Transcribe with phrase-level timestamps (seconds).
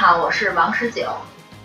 [0.00, 1.02] 好，我是王十九。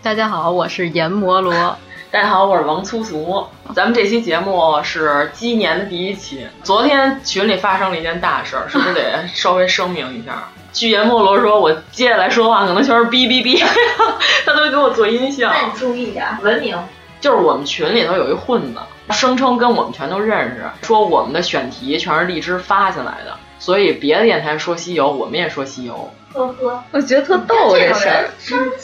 [0.03, 1.53] 大家好，我是阎摩罗。
[2.11, 3.47] 大家好，我是王粗俗。
[3.73, 6.45] 咱们这期节目是鸡年的第一期。
[6.61, 10.49] 昨天群里发生了一件大事儿，是不是得稍微声明一下？
[10.73, 13.65] 据阎摩罗说，我接下来说话可能全是哔哔哔，
[14.45, 15.49] 他都给我做音效。
[15.49, 16.77] 那你注意点，文明。
[17.21, 26.11] 就是我们群里头有一混子，声称跟我们全都认识，说我们的选题全是荔枝发下来的，所以别的电台说西游，我们也说西游。
[26.35, 28.29] 呵呵，我觉得特逗这事儿。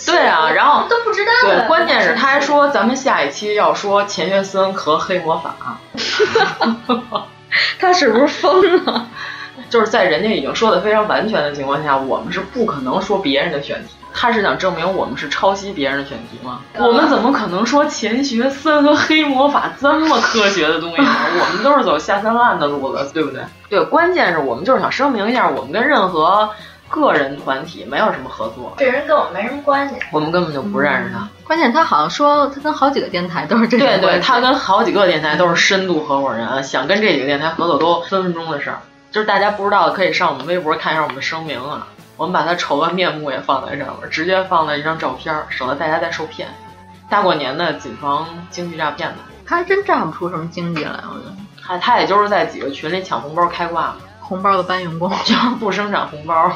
[0.05, 1.31] 对啊，然后都不知道。
[1.43, 5.55] 对，关键是他还说咱们下一期要说钱学森和黑魔法。
[7.79, 9.07] 他是不是疯了？
[9.69, 13.95] 就是在人家已经说的非常完全的情况下，我们是不可能说别人的选题。
[14.13, 16.59] 他是想证明我们是抄袭别人的选题吗？
[16.77, 21.09] 我们怎么可能说钱学森和黑魔法这么科学的东西呢？
[21.39, 23.41] 我们都是走下三滥的路子，对不对？
[23.69, 26.49] 对，关键是我们就是想声明一下，我们跟任何。
[26.91, 31.27] 个人团体没有什么合作，这人跟我没什么关系，我们根本就不认识他。
[31.45, 38.79] 关键他好像说他跟好几个电台都是这对对，他跟好几个电台都是深度合伙人，想跟这几个电台合作都分分钟的事儿。
[39.09, 41.87] 就是大家不知道的，可以上我们微博看一下我们的声明啊，
[42.17, 46.47] 我们把他丑恶面目也放在上面，直接放了一张照片，省得大家再受骗。
[47.09, 49.17] 大过年的，谨防经济诈骗吧。
[49.45, 51.35] 他还真诈不出什么经济来，我觉得。
[51.61, 53.95] 他他也就是在几个群里抢红包开挂。
[54.31, 56.49] 红包的搬运工就 不生产红包，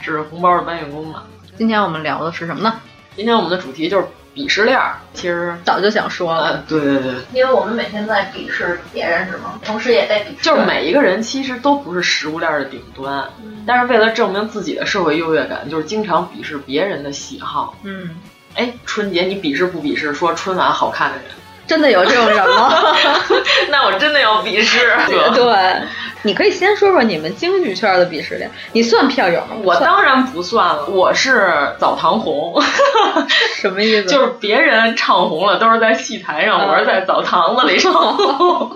[0.00, 1.24] 只是红包的搬运工嘛。
[1.56, 2.80] 今天我们聊的是什么呢？
[3.16, 4.06] 今天我们的主题就是
[4.36, 4.80] 鄙视链。
[5.14, 9.58] 其实早就想说了，对对对，因为我们每天都在鄙视别人，是吗？
[9.64, 10.42] 同时也在鄙视。
[10.42, 13.28] 就是每一个人其实都不是食物链的顶端，
[13.66, 17.74] 但是为了证明自己的社会优越感，就是经常鄙视别人的喜好。
[17.82, 18.10] 嗯，
[18.54, 21.24] 哎，春节你鄙视不鄙视说春晚好看的人？
[21.66, 22.72] 真的有这种人吗？
[23.68, 24.90] 那我真的要鄙视。
[25.34, 25.82] 对，
[26.22, 28.50] 你可以先说说你们京剧圈的鄙视链。
[28.72, 29.56] 你算票友吗？
[29.62, 32.54] 我当然不算了，我是澡堂红。
[33.56, 34.08] 什么意思？
[34.08, 38.70] 就是别人唱红了都是在戏台上，我是在澡堂子里唱红，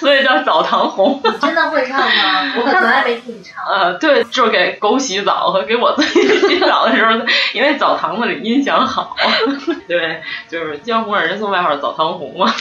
[0.00, 1.20] 所以叫澡堂红。
[1.42, 2.52] 真的会唱吗？
[2.56, 3.64] 我可从来没听你唱。
[3.66, 7.12] 呃，对，就是给狗洗澡和给我自己洗澡的时候，
[7.54, 9.16] 因为澡堂子里音响好。
[9.88, 12.20] 对，就是江湖上人送外号澡堂红。
[12.20, 12.54] 红吗？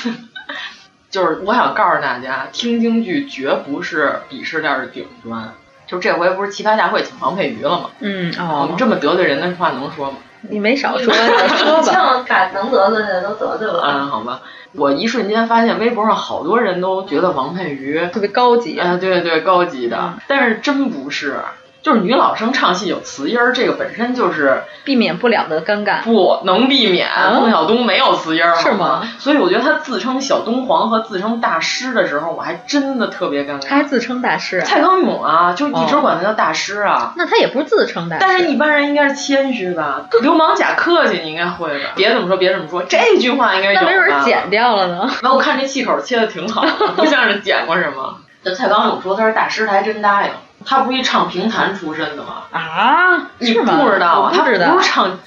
[1.09, 5.53] 就是我想告诉大家，听京剧绝不是鄙视链的顶端。
[5.88, 7.90] 就这回不是奇葩大会请王佩瑜了吗？
[8.00, 10.18] 嗯哦，我们这么得罪人的话能说吗？
[10.42, 12.25] 你没少说，说吧。
[12.30, 13.81] 把能得罪的都得罪了。
[13.84, 14.42] 嗯，好吧。
[14.74, 20.14] 我一瞬间发现微博上好多人都觉得王佩瑜特别高级啊，对对对，高级的。
[20.28, 21.38] 但是真不是。
[21.81, 27.07] 就是女老生唱戏有词音儿，这个本身就是避免不了的尴尬，不能避免。
[27.34, 29.01] 孟小冬没有词音儿，是吗？
[29.17, 33.67] 所以我觉得他自称小东皇和自称大师的时候，我还真的特别尴尬。
[33.67, 34.62] 他还自称大师？
[34.62, 37.13] 蔡康永啊，就一直管他叫大师啊。
[37.16, 40.07] 那他也不是自称大师，但是一般人应该是谦虚吧？
[40.22, 41.91] 流氓假客气，你应该会吧？
[41.96, 43.79] 别这么说，别这么说，这句话应该有。
[43.79, 45.09] 那没准剪掉了呢。
[45.23, 46.66] 那，我看这气口切的挺好，
[46.97, 48.17] 不像是剪过什么。
[48.43, 50.31] 这蔡康永说他是大师，他还真答应。
[50.66, 52.44] 他不是一唱评弹出身的吗？
[52.52, 54.32] 啊，你不知道啊？
[54.35, 55.20] 他不是唱，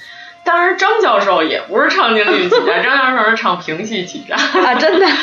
[0.43, 5.05] 当然张教授也不是唱京剧起家， 张教授是唱评戏起家啊，真的。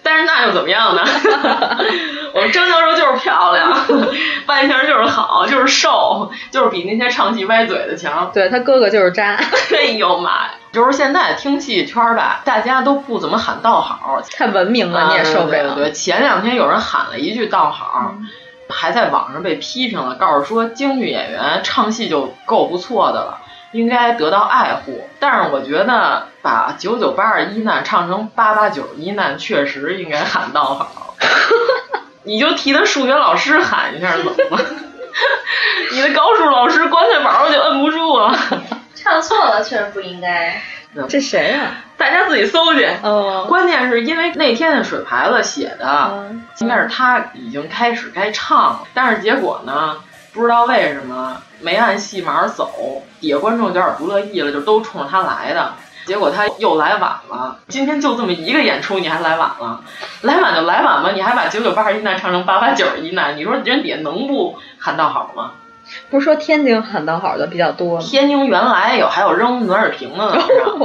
[0.00, 1.02] 但是那又怎么样呢？
[2.32, 3.70] 我们张教授就是漂亮，
[4.46, 8.30] 外形就是好，就是瘦，就是比那些唱戏歪嘴的强。
[8.32, 9.36] 对他哥哥就是渣。
[9.72, 10.50] 哎呦妈呀！
[10.72, 15.74] 就是现在听戏圈吧，大家都不怎么喊道好，太文明了，你也受不了。
[15.74, 18.14] 对，前两天有人喊了一句道好。
[18.68, 23.40] 还在网上被批评了，告诉说京剧演员唱戏就够不错的了，
[23.72, 25.08] 应该得到爱护。
[25.18, 31.14] 但是我觉得把九九八二一难唱成八八九一难，确实应该喊道好。
[32.24, 34.64] 你就替他数学老师喊一下怎么了？
[35.92, 38.38] 你的高数老师棺材板我就摁不住了。
[39.00, 40.60] 唱错了确实不应该。
[41.08, 41.74] 这谁啊？
[41.96, 42.88] 大家自己搜去。
[43.02, 43.46] 哦。
[43.48, 49.98] 关键是因为那天的水牌子写的，嗯、应该是他已经开始该唱了，但是结果呢，
[50.32, 55.74] 不知道为什么没按戏码走，底下观众有点不乐意了，就都冲着他来的。
[56.06, 59.82] 结果他又来晚了，今天就这么一个演出，你还来晚了？
[60.22, 65.52] 来晚就来晚吧，你还把九九八十一难唱成八八九十一难，你说人底下能不喊道好吗？
[66.10, 68.04] 不是说天津喊道好的比较多吗？
[68.06, 70.42] 天津原来有还有扔暖水瓶的呢，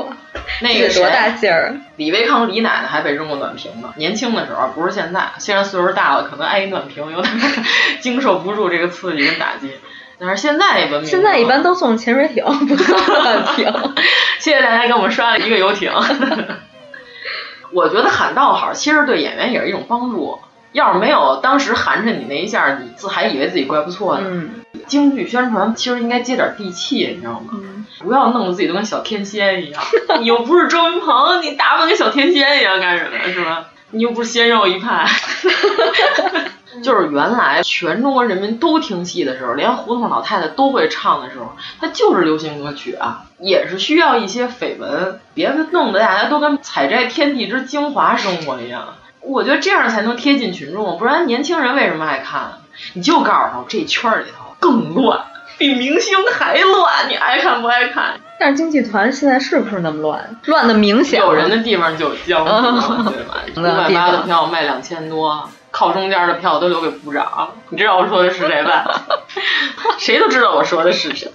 [0.61, 1.75] 那个多大劲儿？
[1.97, 3.93] 李维康李奶奶还被扔过暖瓶呢。
[3.97, 7.33] 年轻的时候不是现在，虽然岁数大了，可能挨一暖瓶有点
[8.01, 9.71] 经受不住这个刺激跟打击。
[10.19, 13.73] 但是现在文明，现在一般都送潜水艇，不送暖瓶。
[14.39, 15.91] 谢谢大家给我们刷了一个游艇。
[17.71, 20.39] 我觉得喊道好其实对演员也是一种帮助。
[20.71, 24.23] 要是没有当时寒碜你那一下，你自还以为自己怪不错呢。
[24.25, 24.49] 嗯，
[24.87, 27.51] 京剧宣传其实应该接点地气，你知道吗？
[27.53, 29.81] 嗯、不要弄得自己都跟小天仙一样。
[30.19, 33.31] 你又不是周云鹏，你打扮跟小天仙一样干什么？
[33.31, 33.67] 是吧？
[33.91, 35.05] 你又不是鲜肉一派。
[36.81, 48.95] 就是原来全中国人民都听戏的时候，连胡同老太太都会唱的时候，它就是流行歌曲啊，也是需要一些绯闻，别弄得大家都跟采摘天地之精华生活一样。
[49.21, 52.53] 我觉得这样才能贴近群众，不然年轻人为什么爱看？
[52.93, 55.25] 你就告诉他，这圈里头更乱，
[55.57, 58.19] 比明星还乱，你爱看不爱看？
[58.39, 60.37] 但是京剧团现在是不是那么乱？
[60.45, 61.19] 乱的明显。
[61.19, 63.35] 有人的地方就有江湖，对吧？
[63.55, 67.51] 五百八的票卖两千多，靠中间的票都留给部长。
[67.69, 68.85] 你知道我说的是谁吧？
[69.99, 71.31] 谁都知道我说的是谁，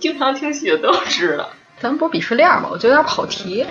[0.00, 1.48] 经常听戏的都知道。
[1.78, 3.66] 咱不是鄙视链吗，我觉得有点跑题。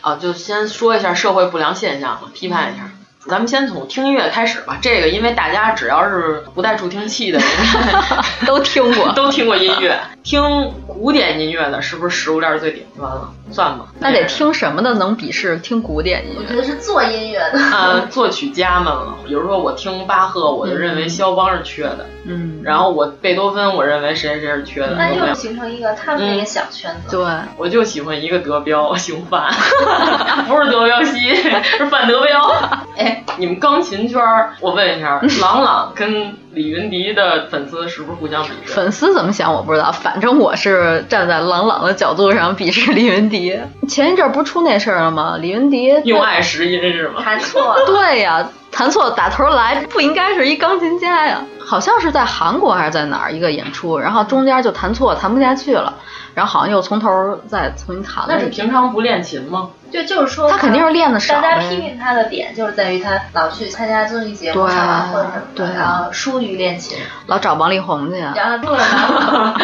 [0.00, 2.90] 啊，就先说一下社会不良现象嘛，批判一下。
[3.28, 4.78] 咱们先从听音乐开始吧。
[4.80, 7.48] 这个因为大家只要是不带助听器的人
[8.46, 9.98] 都听过，都听过音乐。
[10.22, 10.40] 听
[10.86, 13.32] 古典音乐的是不是食物链最顶端了？
[13.50, 13.86] 算吧。
[13.98, 16.40] 那得听什么的能鄙视听古典音乐？
[16.40, 17.58] 我觉得是做音乐的。
[17.72, 19.16] 呃，作曲家们了。
[19.26, 22.06] 比如说我听巴赫，我就认为肖邦是缺的。
[22.24, 22.60] 嗯。
[22.62, 24.94] 然后我贝多芬，我认为谁谁是缺的。
[24.96, 27.16] 那又形成一个他们那个小圈子。
[27.16, 27.26] 对。
[27.56, 29.52] 我就喜欢一个德彪， 姓范，
[30.48, 32.52] 不是德彪西， 是范德彪。
[32.96, 34.20] 哎，你们钢琴圈，
[34.60, 38.72] 我问一下，郎朗跟李云迪的粉丝是不是互相鄙视？
[38.72, 43.54] 粉丝怎么想我不知道，反正我是站在朗朗的角度上鄙视李云迪。
[43.86, 45.36] 前一阵不是出那事儿了吗？
[45.38, 47.20] 李云迪用爱识音是吗？
[47.20, 47.76] 还错。
[47.84, 51.40] 对呀，弹错打头来，不应该是一钢琴家呀？
[51.64, 55.94] 好像是在韩国还是在哪儿一个演出，然后中间就弹错，弹不下去了，
[56.34, 58.26] 然后好像又从头再重新弹了。
[58.28, 59.70] 那是平常不练琴吗？
[59.90, 61.40] 对，就是说他肯定是练的少。
[61.40, 68.20] 大家批评他的点就是在于他老去参加综艺节目、上晚会什么的，然后疏于练琴，老找王力宏去。
[68.20, 68.88] 然后说郎
[69.24, 69.58] 朗，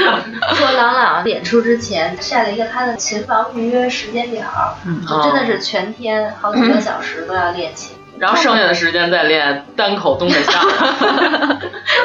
[0.54, 4.42] 说郎朗演出之前晒了一个他的琴房预约时间表，
[4.86, 7.94] 嗯，就真的是全天好几个小时都要练琴。
[8.22, 10.70] 然后剩下的时间再练单口东北相声，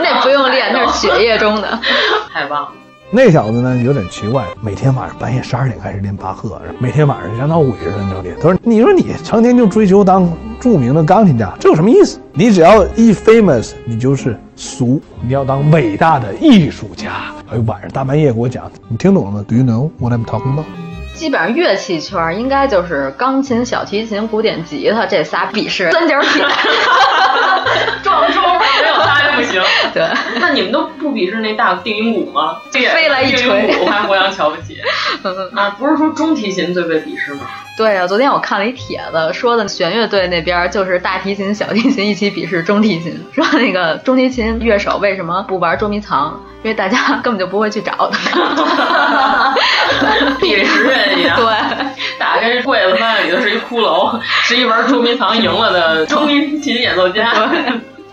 [0.02, 1.80] 那不用练，那是血液中的，
[2.34, 2.70] 太棒了。
[3.12, 8.36] 那小子呢有点奇怪，每天晚上半夜十二点开始练巴赫，每天晚上像闹鬼似的就练。
[8.38, 10.28] 他说：“你说你成天就追求当
[10.60, 12.20] 著名的钢琴家，这有什么意思？
[12.34, 15.00] 你只要一 famous，你就是俗。
[15.22, 20.66] 你要当伟大的艺术家。”哎，晚上大半夜给我讲，你听懂了吗？Do you know what I'm talking about？
[21.18, 26.46] 基本上乐器圈应该就是钢琴、小提琴、古典吉他这仨鄙视三角铁。
[28.04, 28.47] 撞钟没有仨就
[29.38, 29.62] 不行。
[29.94, 30.06] 对，
[30.40, 32.58] 那你们都不鄙视那大定音鼓吗？
[32.72, 34.78] 飞来一锤，我还互相瞧不起。
[35.56, 37.42] 啊，不是说中提琴最被鄙视吗？
[37.78, 46.40] 对啊，昨天我看了一帖子，说的弦乐队那边就是大提琴、小提琴一起鄙视中提琴，说那个中提琴乐手为什么不玩捉迷藏？
[46.64, 49.54] 因为大家根本就不会去找他。
[50.42, 51.38] 鄙视人一样。
[51.40, 51.46] 对，
[52.18, 57.32] 打开柜子，发现里头是一骷髅，是一玩捉迷藏赢了的中提琴演奏家。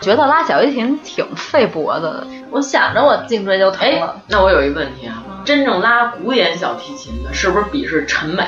[0.00, 4.16] 觉得拉小提琴挺费脖子的，我想着我颈椎就疼了。
[4.28, 8.44] 那我有一问题啊，真正拉古典小提琴的，是不是比是陈美？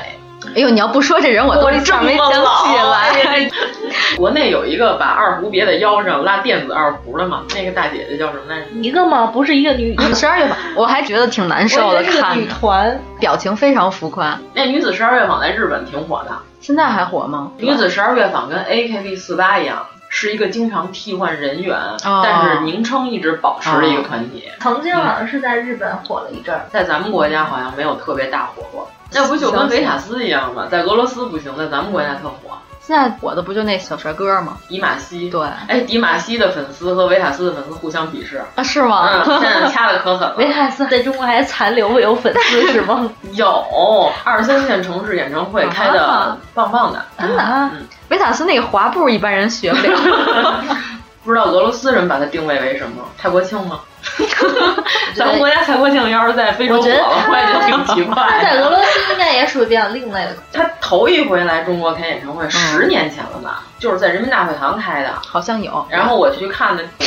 [0.54, 3.50] 哎呦，你要不说这人，我都一下没想起来。
[4.16, 8.66] 国内有一个把二胡别在腰上拉电子二胡的嘛，那个大姐姐叫什么来着？
[8.80, 9.26] 一个吗？
[9.26, 14.38] 不是一个女 女十二月坊，我还觉得挺难受的，看女团表情非常浮夸。
[14.54, 17.50] 那女子十二乐坊在日本挺火的，现在还火吗？
[17.58, 19.86] 女子十二乐坊跟 AKB 四八一样。
[20.08, 24.48] 是一个经常替换人员，哦、但是名称一直保持的一个团体。
[24.60, 28.90] 曾经好像是在日本火了一阵儿，在咱们国家好像没有特别大火过。
[29.12, 30.66] 那不就跟维塔斯一样吗？
[30.70, 32.58] 在俄罗斯不行，在咱们国家特火。
[32.86, 34.58] 现在火的不就那小帅哥吗？
[34.68, 35.28] 迪玛希。
[35.28, 38.62] 对，哎，迪玛希的粉丝和维塔斯的粉丝互相鄙视啊？
[38.62, 39.24] 是吗？
[39.26, 40.36] 嗯，现在掐的可狠了。
[40.36, 43.10] 维塔斯在中国还残留有粉丝是吗？
[43.32, 47.42] 有，二三线城市演唱会开的棒棒的，真的。
[47.42, 50.64] 嗯，维塔斯那个滑步一般人学不了。
[51.26, 53.02] 不知道俄罗斯人把它定位为什么？
[53.18, 53.80] 蔡国庆吗？
[55.16, 58.14] 咱们国家蔡国庆要是在非洲火了，我也觉得挺奇怪。
[58.14, 60.37] 他在俄罗斯应该也属于比较另类的。
[60.52, 63.64] 他头一回来中国开演唱会，十年前了吧？
[63.80, 65.85] 就是在人民大会堂开的，好像有。
[65.90, 67.06] 然后我去看的，你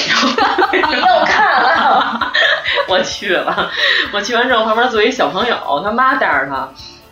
[0.81, 2.33] 又看了？
[2.89, 3.71] 我去了，
[4.11, 6.67] 我去完之后，旁边坐一小朋友，他妈带着他，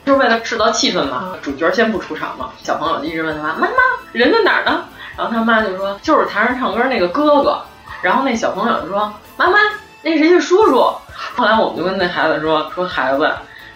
[0.05, 1.33] 就是为了制造气氛嘛。
[1.41, 3.73] 主角先不出场嘛，小朋友就一直问他妈：“妈妈，
[4.11, 4.83] 人在哪儿呢？”
[5.17, 7.59] 然后他妈就说：“就是台上唱歌那个哥哥。”
[8.03, 9.57] 然后那小朋友就说：“妈妈，
[10.03, 10.93] 那谁是叔叔？”
[11.35, 13.29] 后来我们就跟那孩子说：“说孩子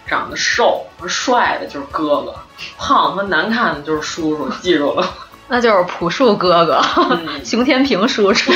[0.06, 2.34] 长得瘦和帅的就是哥哥，
[2.78, 5.04] 胖和难看的就是叔叔，记住了。
[5.48, 6.80] ”那就是朴树哥哥，
[7.10, 8.52] 嗯、 熊天平叔叔。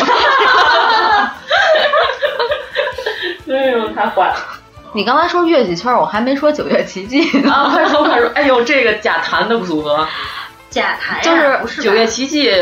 [3.48, 4.36] 哎呦，太坏了！
[4.92, 7.52] 你刚才说乐器圈，我还没说九月奇迹呢。
[7.52, 8.30] 啊，快说快说！
[8.34, 10.06] 哎呦，这个假弹的组合。
[10.76, 12.52] 假弹就是九月奇迹，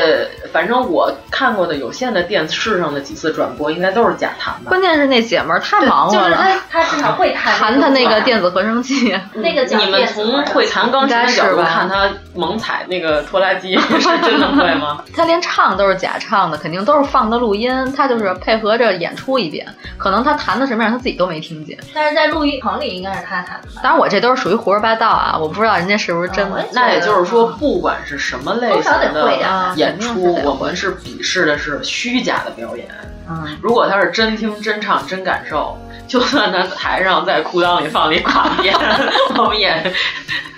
[0.52, 4.68] 反正我看过的有限的电视上的几次转播，应该都是假弹吧。
[4.68, 9.18] 关键是那姐们儿太忙了，就是她，她至少会弹弹她那个电子合成器。
[9.34, 15.02] 那个你们从会弹钢琴的角度看，她猛踩那个拖拉机是真的会吗？
[15.12, 19.66] 她连唱都是假唱的，肯定都是放的录音，她就是配合着演出一遍。
[19.98, 21.76] 可能她弹的什么样，她自己都没听见。
[21.92, 23.68] 但是在录音棚里应该是她弹的。
[23.82, 26.64] 当然，我这都是属于胡说八道啊，我不知道人家是不是真的。
[26.72, 32.88] 那也就是说，不管是什么类型的演出，我们是鄙视的是虚假的表演。
[33.28, 38.74] 嗯，如果他是真听、真唱、真感受，就算他台上在裤裆里放了一卡片，
[39.36, 39.92] 我们也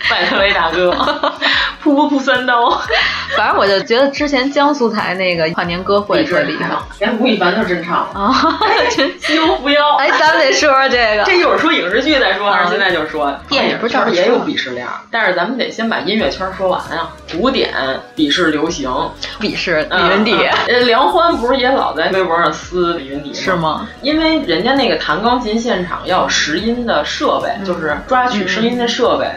[0.09, 0.91] 拜他为大哥。
[1.83, 2.69] 噗噗噗三刀，
[3.37, 6.67] 反正我就觉得之前江苏台那个跨年歌会特厉害，
[6.99, 8.59] 连吴亦凡都真唱啊，
[9.21, 9.95] 西游伏妖。
[9.95, 13.33] 哎，咱们得说说这个，这一会儿说影视剧再说，还是现在就说？
[13.47, 17.09] 电影圈也有鄙视链，但是咱们得先把音乐圈说完啊。
[17.31, 17.73] 古典
[18.17, 18.89] 鄙视流行，
[19.39, 20.35] 鄙视李云迪。
[20.67, 23.35] 呃，梁欢不是也老在微博上撕李云迪吗？
[23.35, 23.87] 是吗？
[24.01, 29.27] 因为人家那个弹钢琴现场要有拾音的设备，就是抓取声音的设备。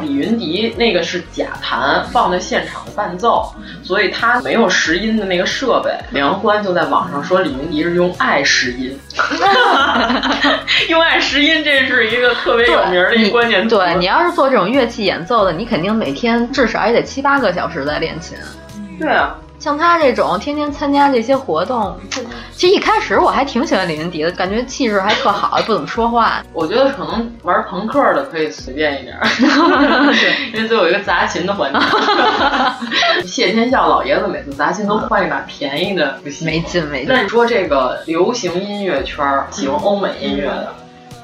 [0.00, 2.04] 李云迪那个是假弹。
[2.12, 5.90] 放在现场的伴奏，所以他没有拾音的那个设备。
[6.10, 8.98] 梁欢就在网上说李云迪是用爱拾音，
[10.88, 13.76] 用爱拾音，这是一个特别有名的一个关键词。
[13.76, 18.36] 对你要是做这种乐器演奏的，你肯定每天至少也得七八个小时在练琴。
[18.98, 19.36] 对啊。
[19.66, 21.98] 像他这种天天参加这些活动，
[22.54, 26.40] 其实一开始我还挺喜欢李云迪的，感觉气质还特好，不怎么说话。
[26.52, 31.80] 我觉得可能玩朋克的可以随便一点， 对，因为最后有一个砸琴的环节。
[33.26, 37.12] 谢天笑老爷子每次砸琴都换一把便宜的，没劲没劲。
[37.12, 40.72] 那你说这个流行音乐圈喜欢欧美音乐的，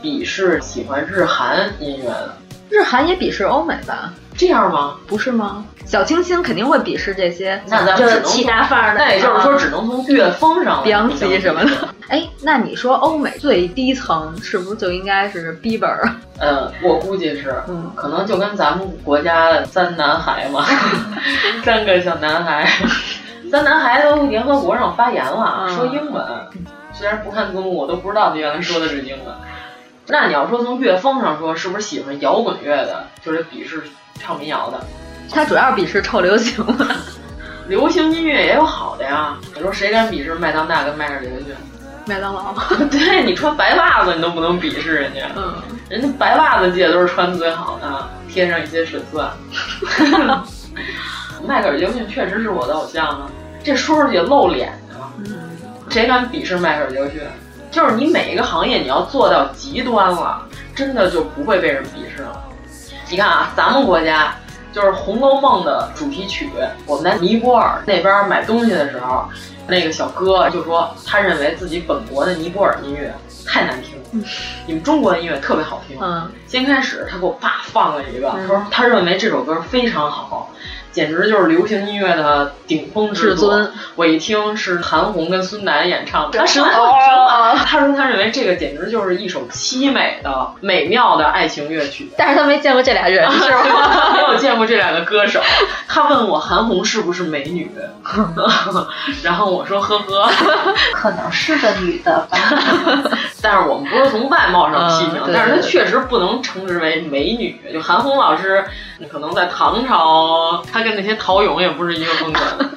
[0.03, 2.37] 鄙视喜欢日韩音乐的，
[2.71, 4.13] 日韩也鄙视欧美吧？
[4.43, 4.97] 这样吗？
[5.07, 5.65] 不是吗？
[5.87, 8.99] 小清新肯定会鄙视这些，那咱们就是其他范儿的。
[8.99, 11.89] 那也就是说，只能从乐风上，Beyonce 什么的。
[12.09, 16.11] 哎，那你说欧美最低层是不是就应该是 Bieber？
[16.41, 20.65] 呃，我估计是，嗯，可能就跟咱们国家的三男孩嘛，
[21.65, 22.69] 三个小男孩，
[23.49, 26.25] 三男孩都联合国上发言了，说英文，
[26.93, 29.35] 虽然不看字幕，我都不知道他原来说的是英文。
[30.09, 33.83] 那你要说从乐风上说，是不是喜欢摇滚乐的，就是鄙视
[34.23, 34.81] 唱民谣的？
[35.31, 36.87] 他主要鄙视臭流行的，
[37.67, 39.37] 流行音乐也有好的呀。
[39.55, 41.55] 你说谁敢鄙视麦当娜跟迈克尔·杰克逊？
[42.07, 42.55] 麦当劳。
[42.91, 45.21] 对你穿白袜子，你都不能鄙视人家。
[45.37, 45.55] 嗯，
[45.89, 49.31] 人家白袜子界都是穿的最好的，贴上一些水钻。
[51.47, 53.31] 迈克尔·杰克逊确实是我的偶像啊，
[53.65, 55.11] 这说出去露脸啊。
[55.19, 55.35] 嗯，
[55.89, 57.21] 谁敢鄙视迈克尔·杰克逊？
[57.71, 62.43] 就是你每一个行业你要做到极端了，真的就不会被人鄙视了。
[63.13, 64.35] 你看啊，咱们国家
[64.73, 66.49] 就是《红楼梦》的主题曲，
[66.87, 69.29] 我们在尼泊尔那边买东西的时候，
[69.69, 73.15] 那个小哥就说，他认为自己本国的尼泊尔音乐
[73.47, 74.25] 太难听了，嗯、
[74.65, 75.99] 你们中国的音乐特别好听。
[76.01, 80.51] 嗯，先开始他给我爸放了一个，他说他认为这首歌非常好。
[80.93, 83.73] 简直就是流行音乐的顶峰至尊。
[83.97, 86.65] 我一听是韩红跟孙楠演唱的，他说
[87.65, 92.11] 他说他认为这个简直就是一首凄美的、美妙的爱情乐曲。
[92.17, 94.13] 但是他没见过这俩人，是吗？
[94.15, 95.41] 没有见过这两个歌手。
[95.89, 97.71] 他问我韩红是不是美女，
[99.23, 100.31] 然后我说呵呵，
[100.95, 102.39] 可能是个女的吧。
[103.43, 107.61] 但是我们不是从外貌上批评，嗯对但是她确实不能称之为美女。
[107.73, 108.65] 就韩红老师，
[109.11, 112.71] 可能在唐朝，她跟那些陶俑也不是一个风格的。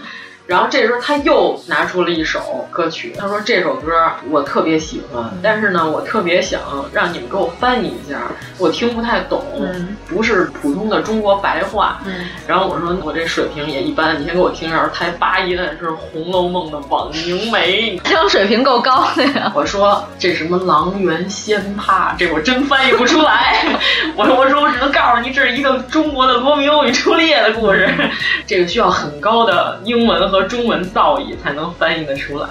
[0.48, 3.92] 然后这时候他又拿出了一首歌曲，他说这首歌
[4.30, 6.62] 我特别喜欢，但是呢，我特别想
[6.94, 8.20] 让你们给我翻译一下，
[8.58, 12.00] 我听不太懂，嗯不是普通的中国白话。
[12.06, 12.14] 嗯
[12.48, 19.52] 然后我说我这水平也一般，你先给我听一下台八音是《红楼梦》的枉凝眉， 这种水平够高的呀。
[19.56, 23.66] 我说这什么狼原仙葩，这我真翻译不出来。
[24.16, 27.90] 我说我说我只能告诉你，这是一个中国的罗密欧与朱丽叶的故事，
[28.46, 32.48] 这个需要很高的英文和中文造诣才能翻译得出来。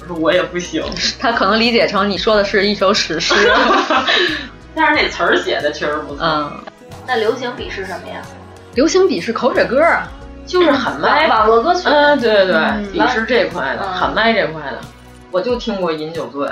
[0.00, 0.82] 我说我也不行，
[1.20, 3.34] 他可能理解成你说的是一首史诗。
[4.74, 6.24] 但是那词儿写的确实不错。
[6.24, 6.52] 嗯，
[7.06, 8.22] 那流行笔是什么呀？
[8.74, 10.08] 流行笔是口水歌啊，
[10.46, 11.82] 就是喊麦网络歌曲。
[11.88, 14.78] 嗯，对对对，嗯笔是这块的，嗯喊麦这块的，
[15.32, 16.46] 我就听过《饮酒醉》，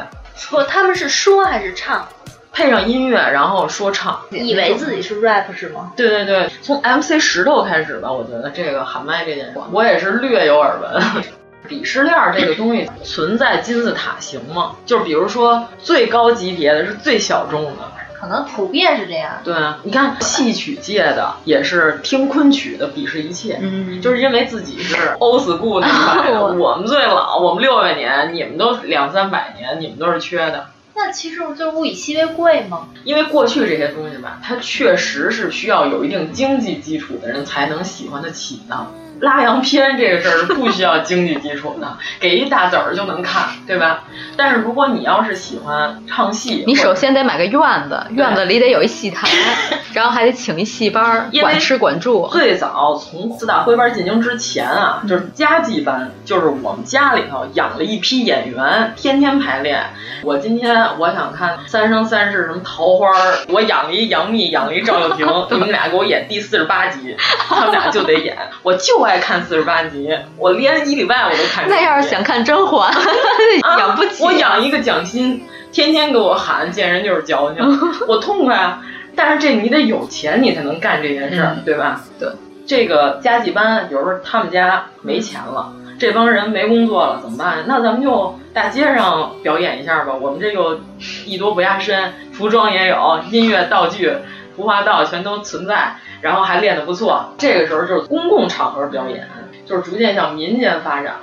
[0.50, 2.06] 不，他们是说还是唱？
[2.52, 4.20] 配上音乐，然后说唱。
[4.30, 5.92] 以为自己是 rap 是吗？
[5.96, 11.02] 对对对，从 MC 石头开始吧，我觉得这个喊麦这件事，我也是略有耳闻。
[11.68, 14.76] 鄙视链这个东西存在金字塔形吗？
[14.86, 19.32] 就是比如说最高级别的是最小众的，可能普遍是这样。
[19.44, 30.68] 对啊，你看戏曲界的也是听昆曲的鄙视一切，嗯，就是因为自己是 old school 那一派的， 我们最老，我们六百年，你们都两三百年，你们都是缺的。
[31.00, 32.88] 那其实就物以稀为贵吗？
[33.04, 38.92] 因为过去这些东西吧，它确实是需要有一定经济基础的人才能喜欢得起的。
[39.20, 44.04] 拉洋片这个事儿是不需要经济基础的，给一大子儿就能看，对吧？
[44.36, 49.28] 但是如果你要是喜欢唱戏，你首先得买个院子，院子里得有一戏台，
[49.92, 52.28] 然后还得请一戏班儿，管吃管住。
[52.30, 59.84] 最早从四大徽班进京之前啊，就是家技班，就是我们家里头养了一批演员，天天排练。
[60.22, 63.08] 我今天我想看《三生三世》什么桃花，
[63.48, 67.16] 我养了一杨幂，养了一赵又廷， 你们俩给我演第四十八集，
[67.48, 71.66] 他们俩就得演，我就爱看四十八集，我连一礼拜我都看。
[71.66, 72.92] 那要是想看甄嬛，
[73.78, 74.22] 养不起。
[74.22, 75.42] 我养一个蒋欣，
[75.72, 77.64] 天天给我喊，见人就是矫情，
[78.06, 78.82] 我痛快啊！
[79.16, 82.02] 但是这你得有钱，你才能干这件事儿，嗯对吧？
[82.20, 82.28] 对，
[82.66, 87.64] 这个家技班有时候他们家没钱了，这帮人没工作了，怎么办？
[87.66, 90.14] 那咱们就大街上表演一下吧。
[90.14, 90.80] 我们这又
[91.24, 94.12] 艺多不压身，服装也有，音乐、道具、
[94.54, 97.34] 服化道全都存在，然后还练得不错。
[97.38, 99.28] 这个时候就是公共场合表演，
[99.66, 101.16] 就是逐渐向民间发展。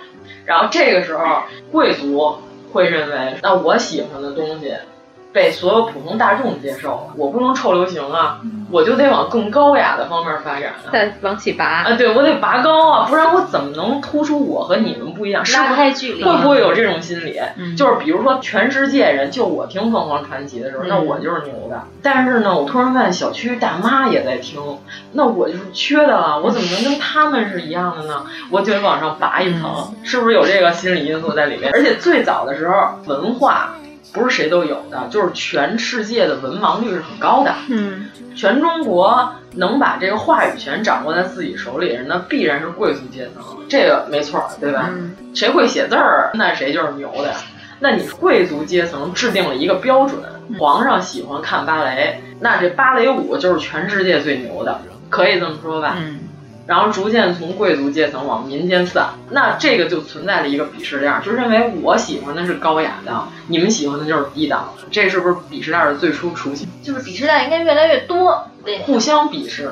[0.45, 2.37] 然后这个时候，贵族
[2.71, 4.73] 会认为，那我喜欢的东西
[5.35, 8.39] 被所有普通大众接受了，我不能臭流行啊，
[8.71, 10.87] 我就得往更高雅的方面发展啊。
[10.93, 15.43] 再往起拔啊，对我得拔高啊，不然我怎么能突出我和你们不一样？
[15.53, 17.37] 拉开距离，会不会有这种心理？
[17.57, 21.81] 嗯、就是比如说，全世界人就我听凤凰传奇的时候，嗯、那我就是牛的。
[22.01, 24.61] 但是呢，我突然发现小区大妈也在听，
[25.11, 26.39] 那我就是缺的了。
[26.39, 28.23] 我怎么能跟他们是一样的呢？
[28.49, 31.69] 我就得往上拔一层，嗯、是不是有这个心理因素在里面？
[31.73, 33.75] 而且最早的时候，文化。
[34.15, 37.53] 不是谁都有的，就是全世界的文盲率是很高的。
[37.69, 44.89] 嗯，全中国能把这个话语权掌握在自己手里的人，那必然是贵族阶层，这个没错，对吧？
[44.91, 47.33] 嗯、谁会写字儿，那谁就是牛的。
[47.79, 50.19] 那你贵族阶层制定了一个标准，
[50.57, 55.97] 皇上喜欢看芭蕾，那这芭蕾舞就是全世界最牛的，可以这么说吧？
[55.99, 56.19] 嗯。
[56.65, 66.67] 然后逐渐从贵族阶层往民间散，那这个就存在了一个鄙视链，就认为我喜欢的是高雅的，你们喜欢的就是低档的，这是不是鄙视链的最初雏形？
[66.81, 69.71] 就是鄙视链应该越来越多，对，互相鄙视。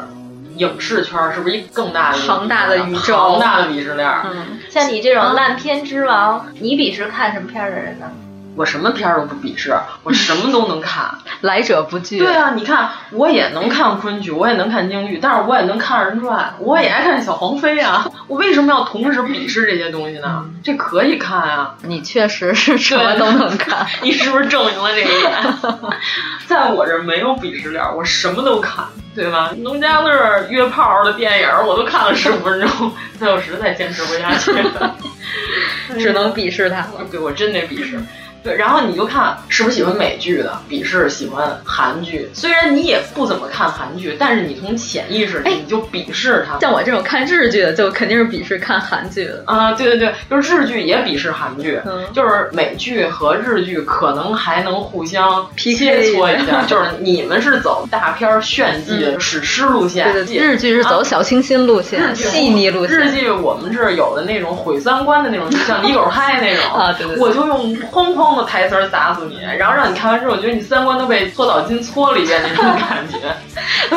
[0.55, 4.07] 影视圈是不是一更大的庞大的宇宙、庞大的鄙视链？
[4.23, 8.11] 嗯，像你这种烂片之王，你鄙视看什么片的人呢？
[8.55, 12.19] 我什么片儿都不鄙视，我什么都能看， 来者不拒。
[12.19, 18.07] 对啊，你看我也能看昆剧，我也能看京剧，但是我也能看二人转，我也爱看小黄飞啊。
[18.27, 20.43] 我为什么要同时鄙视这些东西呢？
[20.45, 25.33] 嗯、这可以看啊，你确实是什么都能看， 你是不是证明了这一点？
[26.47, 28.85] 在我这没有鄙视链，我什么都看，
[29.15, 29.51] 对吧？
[29.57, 34.95] 农家乐约炮的电影我都看了十五分钟，最后实在坚持不下去了，
[35.99, 37.05] 只能鄙视他了。
[37.09, 37.99] 对我真得鄙视。
[38.43, 42.29] 对，然后你就看是不是喜欢美剧的，鄙视喜欢韩剧。
[42.33, 46.59] 虽然你也不怎么看韩剧，但是你从潜意识里你就鄙视它。
[46.59, 49.43] 像我这种看日剧的，就肯定是鄙视看韩剧的。
[49.45, 56.63] 啊，对对对，就是日剧也鄙视韩剧，嗯、就是美剧和日剧可能还能互相 PK 搓一下。
[56.67, 62.97] 就是你们是走大片炫技、嗯、史诗路线，对对，日剧是走小清新路线、啊、细腻路线。
[62.97, 67.23] 日剧我们是有的那种毁三观的那种，像李狗嗨那种 啊，对对,对。
[67.23, 68.32] 我就用哐哐。
[68.33, 73.33] 咣的台词砸死你，然后让你看完之后觉得你三观都被搓澡巾搓了一遍那种感觉。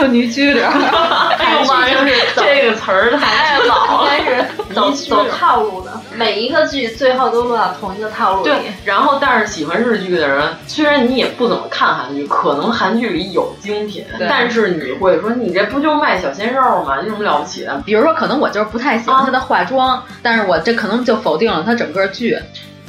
[0.08, 1.96] 女居里，哎呦妈呀，
[2.36, 8.50] 这个词儿太老了，应该是走走套路的，每一个剧最后都落到同一个套路里。
[8.50, 16.98] 对，然后但是喜欢日剧的人，虽然你也不怎么看韩剧，可能韩剧里有精品，但是你会说你这不就卖小鲜肉吗？
[16.98, 17.82] 有什么了不起的？
[17.84, 22.38] 比如说，可能我就是不太喜欢她的化妆，但是我这可能就否定了她整个剧。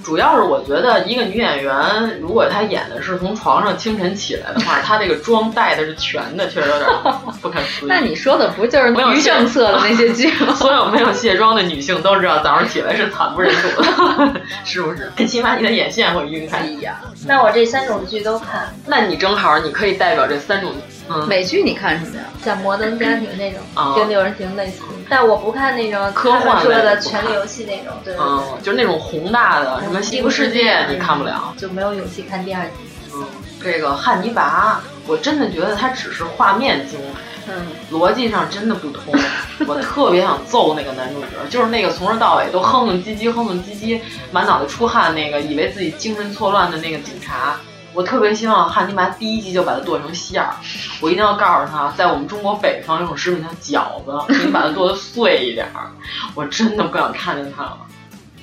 [0.08, 6.90] 主要是我觉得一个女演员，如果她演的是从床上清晨起来的话，她这个妆带的是全的，确实有点
[7.42, 7.90] 不可思议。
[7.90, 10.54] 那你说的不就是没有政策的那些剧吗？
[10.56, 15.12] 所有没有卸妆的女性都知道早上起来是惨不忍睹的，是不是？
[15.28, 16.60] 起码你的眼线会晕开。
[16.80, 18.74] 呀，那我这三种剧都看。
[18.86, 20.72] 那你正好你可以代表这三种。
[21.10, 22.24] 嗯，美剧你看什么呀？
[22.44, 23.62] 像《摩登家庭》那种，
[23.96, 24.84] 跟六人行类似。
[25.10, 32.72] 但我不看那种科幻说的《权力游戏》那种，对嗯，就是那种宏大的什么《西部世界》，你看不了，就没有勇气看第二集。
[33.14, 33.26] 嗯，
[33.64, 39.14] 这个汉尼拔，我真的觉得他只是画面精美，嗯，逻辑上真的不通。
[39.66, 44.00] 我特别想揍那个男主角，就是那个从头到尾都哼哼唧唧、哼哼唧唧、
[44.32, 47.58] 满脑袋出汗那个，以为自己精神错乱的那个警察。
[47.98, 50.54] 我特别希望汉尼拔第一集就把它剁成馅儿，
[51.02, 53.50] 我一定要告诉他，在我们中国北方有种食品叫
[53.82, 55.90] 饺子，你把它剁的碎一点儿。
[56.36, 57.80] 我真的不想看见他了。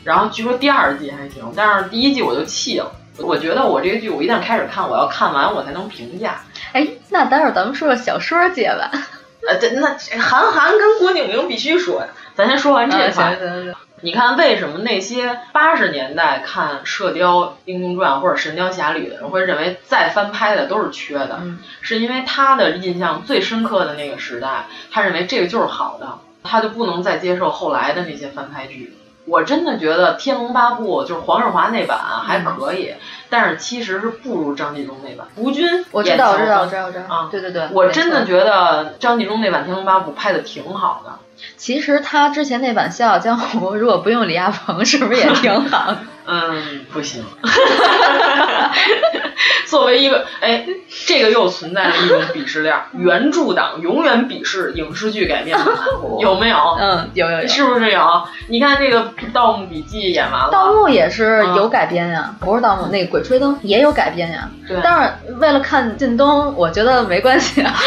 [0.03, 2.91] 然后据说第二季还行，但是第一季我就气了。
[3.19, 6.41] 我觉得我这个剧我一旦开始看，我要看完我才能评价。
[6.73, 8.91] 哎，那待会儿咱们说说小说界吧。
[9.49, 13.39] 呃，这那韩寒跟郭敬明必须说呀，咱先说完这块。
[14.01, 21.39] 你看，为什么那些八十年代看《射雕英雄传》或者《神雕侠侣》的人会认为再翻拍的都是缺的？
[21.41, 28.95] 嗯，是因为他的印象最深刻的那个时代，他认为这个就是好的，他就不能再接受后来的那些翻拍剧。
[29.27, 32.93] 我真的觉得《天龙八部》就是黄日华那版还可以，
[33.31, 35.27] 但是其实是不如张纪中那版。
[35.37, 37.29] 吴军，我知道，我知道，我知道，我知道啊！
[37.31, 41.13] 对对对，我真的觉得张纪中那版《天龙八部》拍的挺好的。
[41.65, 45.97] 其实他之前那版《笑傲江湖》，如果不用李亚鹏，是不是也挺好？
[46.29, 47.25] 嗯，不行。
[49.65, 50.67] 作为一个，哎，
[51.07, 52.77] 这个又存在了一种鄙视链。
[52.93, 55.67] 原著党永远鄙视影视剧改编版，
[56.21, 56.57] 有没有？
[56.79, 58.23] 嗯，有有有，是不是有？
[58.49, 59.01] 你看这个
[59.33, 64.51] 《盗墓笔记》演完了，《盗墓》也是有改编呀，不是《盗墓》，那个《鬼吹灯》也有改编呀。
[64.69, 64.77] 对。
[64.85, 67.73] 但是为了看靳东，我觉得没关系啊。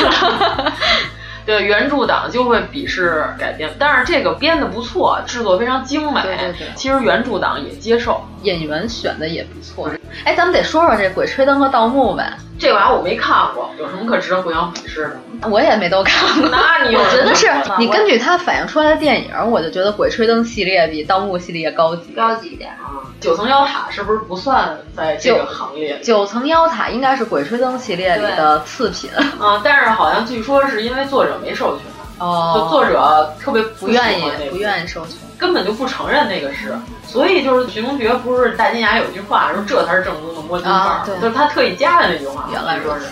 [1.47, 6.21] 对原著党就会鄙视改编，但是这个编的不错，制作非常精美。
[6.21, 9.89] 对对对，其实原著党也接受，演员选的也不错。
[10.25, 12.33] 哎，咱们得说说这《鬼吹灯》和《盗墓》呗。
[12.59, 15.19] 这玩意儿我没看过，有什么可值得互相鄙视的？
[15.47, 16.49] 我也没都看过。
[16.49, 22.71] 那你 我觉得是你根据它反映出来的电影，我就觉得《鬼吹灯》系列比《盗墓》系列高级，高级一点。
[22.71, 25.99] 啊，九层妖塔是不是不算在这个行列？
[25.99, 29.11] 九层妖塔应该是《鬼吹灯》系列里的次品。
[29.39, 31.85] 啊，但是好像据说是因为作者没授权。
[32.19, 42.49] 哦，就作者特别不愿意，不愿意授权，根本就不承认那个是，所以就是徐同学不是大金牙有句话说这才是正宗的摸金范儿，就是他特意加的那句话。
[42.51, 43.05] 原来说是，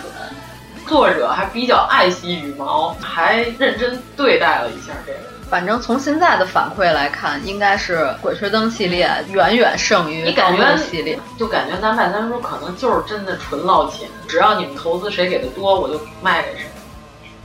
[0.88, 5.18] 作者还比较爱惜羽毛，还认真对待了一下这个。
[5.48, 16.66] 反正从现在的反馈来看，应该是《鬼吹灯》系列远远胜于《盗墓》系列，就感觉咱卖三叔可能就是真的纯捞钱，只要你们投资谁给的多，我就卖给谁。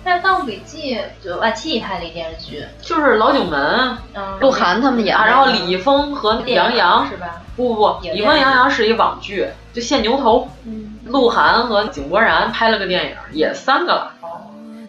[0.04, 7.42] 但是《盗墓笔记》就爱奇艺拍的一电视剧，就是老九门，嗯，鹿晗他们演，然后李易峰和杨洋是吧？
[7.56, 10.50] 不不不，李易峰、杨洋是一网剧，就现牛头。
[10.66, 14.14] 嗯，鹿晗和井柏然拍了个电影，也三个了。
[14.22, 14.42] 哦，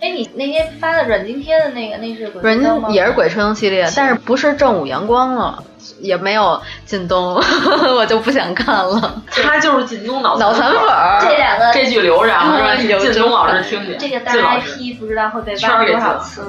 [0.02, 2.88] 哎，你那天发的软津贴的那个，那是鬼吹灯吗？
[2.90, 5.62] 也是鬼吹灯系列，但是不是正午阳光了。
[5.98, 7.34] 也没有靳东，
[7.96, 9.20] 我就不想看了。
[9.30, 13.98] 他就是靳东脑脑残粉儿，这两个这句留着，让靳东老师听见。
[13.98, 16.42] 这个大 IP 不知道会被挖多少次。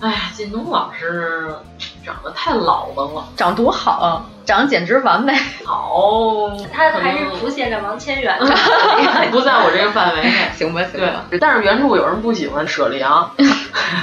[0.00, 1.54] 哎，靳东老师
[2.02, 5.38] 长得太老了了，长多好啊，长得简直完美。
[5.62, 8.34] 好，他还是浮现着王千源
[9.30, 10.32] 不在我这个范围内。
[10.56, 11.26] 行吧，行吧。
[11.38, 13.30] 但是原著有人不喜欢舍利昂，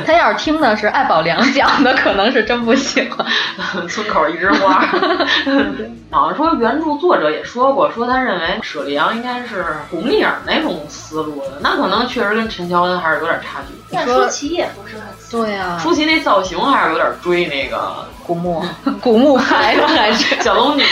[0.06, 3.26] 他要是听的是艾宝良讲的，可能是真不喜欢。
[3.88, 4.86] 村口一枝花。
[6.12, 13.74] 好像说原著作者也说过，说他认为舍利昂应该是红影那种思路的，那可能确实跟陈乔恩还是有点差距。
[13.92, 18.64] 但舒淇也不是很对呀，舒淇那造型还是有点追那个古墓，
[19.02, 20.84] 古墓牌的还是 小龙女，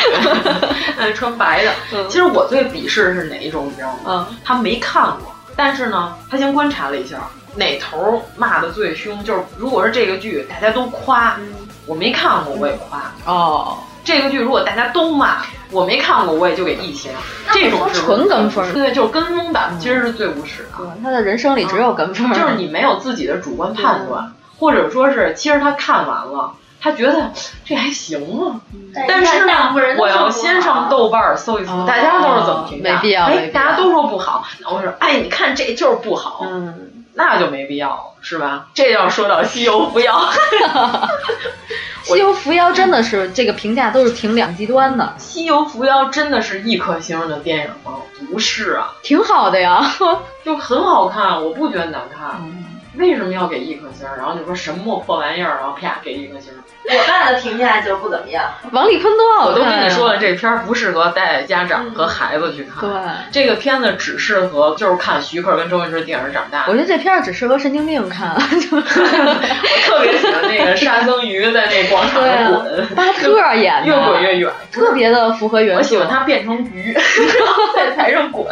[0.97, 1.71] 嗯，穿白的。
[2.07, 4.27] 其实我最鄙视的是哪一种，你知道吗？
[4.29, 7.17] 嗯，他没看过，但是呢，他先观察了一下
[7.55, 11.37] 哪头骂的最凶，就是如果是这个剧大家都夸。
[11.85, 13.77] 我没看过，我也夸哦。
[14.05, 17.11] 这个剧如果大家都骂，我没看过，我也就给一星。
[17.53, 20.97] 这种是纯跟风，对，就是跟风的，其实是最无耻的。
[21.03, 26.53] 他的人生里只有跟风，就是你没有自己的主观判断，或者说是其实他看完了。
[26.83, 27.31] 他觉得
[27.63, 28.59] 这还行啊，
[29.07, 32.95] 但是呢，我要先上豆瓣搜一搜，大家都是怎么评价？
[32.95, 38.67] 没必要，哎，大家都说不好，我说，哎，你看这就是不好，嗯，那就没必要了，是吧？
[38.73, 40.13] 这要说到《西游伏妖》，
[42.03, 47.99] 《西游伏妖》真的是这个评价都是挺两极端的，《西游伏妖》真的是一颗星的电影吗？
[48.29, 49.81] 不是啊，挺好的呀，
[50.43, 52.41] 就很好看，我不觉得难看。
[52.41, 54.07] 嗯为什么要给一颗星？
[54.17, 56.51] 然后就说什么破玩意儿，然后啪给一颗星。
[56.85, 58.43] 我爸的评价就是不怎么样。
[58.71, 59.65] 王丽坤多好看、啊！
[59.65, 62.89] 我都跟你说了，这片儿不适合带家长和孩子去看。
[62.89, 62.99] 对，
[63.31, 66.65] 这个片子只适合就是看徐克跟周星驰电影长大。
[66.67, 68.35] 我觉得这片儿只适合神经病看。
[68.35, 75.79] 我特别喜欢那个沙僧鱼在那广场上滚，巴特演的，越滚越远，特别的符合原著。
[75.79, 76.93] 我喜欢他变成鱼
[77.75, 78.45] 在台上滚，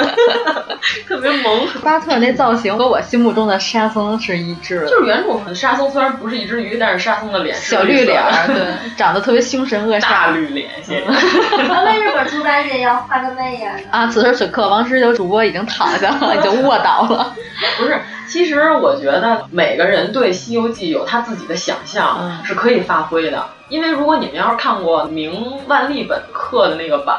[1.06, 1.68] 特别萌。
[1.84, 4.86] 巴特那造型和我心目中的沙僧是一只。
[4.88, 8.66] 就是原著沙僧虽然不是一只鱼，但是沙僧的脸是小绿脸，对，
[8.98, 10.02] 长得特别凶神恶煞。
[10.02, 11.06] 大绿脸，谢谢。
[11.06, 14.08] 我为什么猪八戒要画个那样的啊！
[14.08, 17.34] 此时此刻，王十九主播已经躺下了，已经卧倒了。
[17.78, 23.46] 不是，其实我觉得每个人对《西游记》有他自己的想象，是可以发挥的。
[23.70, 27.18] 因为如果你们要是看过明万历本刻的那个版，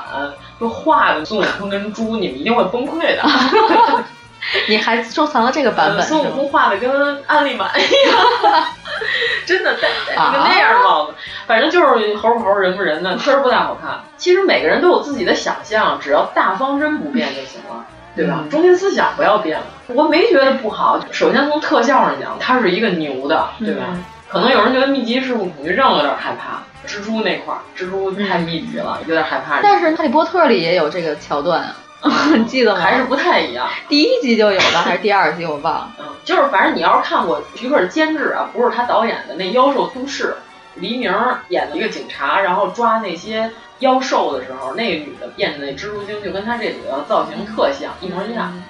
[0.61, 3.23] 就画的孙悟空跟猪，你们一定会崩溃的。
[4.69, 6.07] 你还收藏了这个版本？
[6.07, 8.65] 孙悟空画的跟安利满一样，
[9.47, 11.15] 真的戴戴一个那样的帽子，
[11.47, 14.01] 反正就是猴不猴人不人的，确实不太好看。
[14.17, 17.85] 其实每个人都有自己的想象，只要大方针不变就行了，
[18.17, 18.45] 对吧？
[18.51, 19.67] 中心思想不要变了。
[19.89, 21.01] 我没觉得不好。
[21.11, 23.85] 首先从特效上讲，它是一个牛的，对吧？
[24.29, 29.61] 可能有人觉得密集事故恐惧症有点害怕，蜘蛛那块儿，蜘蛛太密集了，有点害怕。
[29.63, 31.77] 但是《哈利波特》里也有这个桥段啊。
[32.37, 32.81] 你 记得吗？
[32.81, 33.69] 还是不太一样。
[33.89, 35.93] 第一集就有了，还是第二集我忘了。
[35.99, 40.35] 嗯，就是反正你要是看过徐克监制啊，不是他导演的那《妖兽都市》，
[40.81, 41.15] 黎明
[41.49, 48.51] 演的一个警察，然后抓那些妖兽的时候，那个女的变的那蜘蛛精就跟他这里的造型特像，一模一样。
[48.53, 48.63] 嗯、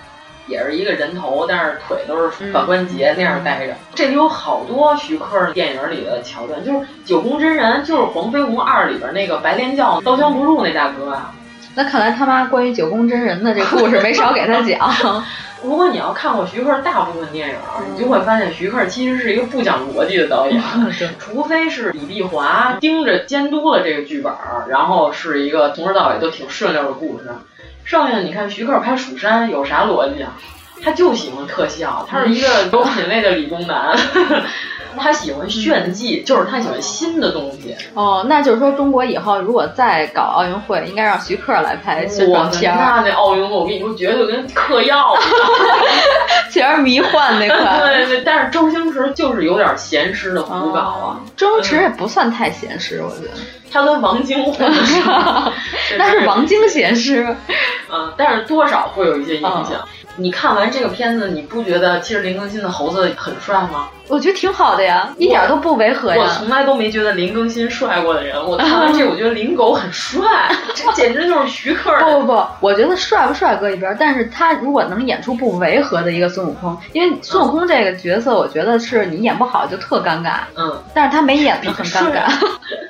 [0.47, 3.75] 也是一个人头，但是腿都是反关节、嗯、那样待着。
[3.95, 11.33] 这里有好多徐克电影里的桥段，就是《九宫真人》，就是《黄飞鸿二》里边那个白莲教刀枪不入那大哥啊。
[11.75, 15.25] 那看来他妈关于九宫真人的这故事没少给他讲。
[15.65, 17.55] 如果你要看过徐克大部分电影，
[17.95, 20.61] 你就会发现徐克其实是一个不讲逻辑的导演，
[21.21, 24.33] 除非是李碧华盯着监督了这个剧本，
[24.69, 27.31] 然后是一个从头到尾都挺顺溜的故事。
[27.85, 30.33] 剩下你看徐克拍《蜀山》有啥逻辑啊？
[30.83, 33.97] 他就喜欢特效，他是一个有品位的理工男。
[34.95, 37.75] 他喜欢炫技，就是他喜欢新的东西。
[37.95, 42.77] 哦，那就是说，中国以后如果再搞奥运会，应该让徐克来拍宣传片。
[42.77, 45.89] 那那奥运会，我跟你说，绝对跟嗑药一样，
[46.53, 47.81] 全是迷幻那块。
[47.89, 51.21] 对对，但是周星驰就是有点咸湿的胡搞啊。
[51.39, 53.31] 周星驰也不算太咸湿，我觉得。
[53.73, 55.51] 他跟王晶混的时候，
[55.97, 57.35] 那是王晶咸湿。
[57.91, 59.89] 嗯，但是多少会有一些影响。
[60.17, 63.89] 你看完这个片子，你不觉得其实林更新的猴子很帅吗？
[64.13, 66.23] 我觉得挺好的呀，一点都不违和呀。
[66.23, 70.21] 我从来都没觉得林更新帅过的人，我看完这， 我觉得林狗很帅，
[70.77, 71.91] 这简直就是徐克。
[71.99, 80.41] 不不不，我觉得帅不帅搁一边，但是他如果能演出不违和的一个孙悟空，因为孙悟空这个角色，我觉得是你演不好就特尴尬。
[80.57, 82.31] 嗯，但是他没演的很尴尬。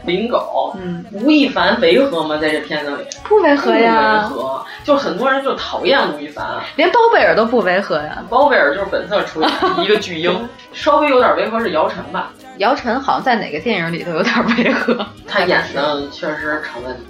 [0.04, 2.36] 林狗，嗯，吴亦凡违和吗？
[2.42, 4.64] 在这片子里不违和呀，不违和。
[4.82, 8.18] 就很多人就讨厌吴亦凡，连包贝尔都不违和呀。
[8.28, 12.32] 包贝尔就是本色出演 一个巨婴，稍微有点违和是姚晨吧？
[12.58, 17.02] 姚晨好像在哪个电影里头有点违和，他演的确实成问题。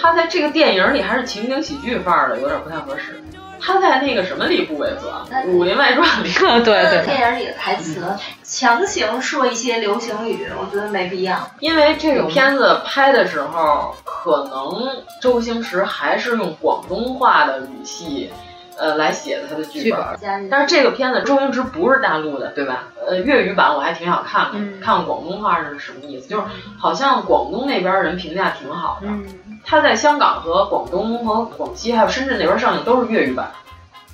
[0.00, 3.22] 他在这个电影里还是情景喜剧范儿的，有点不太合适。
[3.60, 5.10] 他在那个什么里不违和，
[5.48, 6.30] 《武林外传》里，
[6.62, 8.04] 对 对，电影里的台词
[8.44, 11.50] 强行说一些流行语，我觉得没必要。
[11.58, 18.30] 因为这个片子拍的时候，可能周星驰还是用广东话的语气。
[18.78, 20.00] 呃，来写的他的剧本，
[20.50, 22.84] 但是这个片子周星驰不是大陆的，对吧？
[23.06, 26.28] 呃，粤语版我还挺想看的，嗯、看广东话是什么意思？
[26.28, 26.44] 就是
[26.78, 29.26] 好像广东那边人评价挺好的，嗯、
[29.64, 33.50] 他在香港和广东和广西还有深圳那边上映都是粤语版，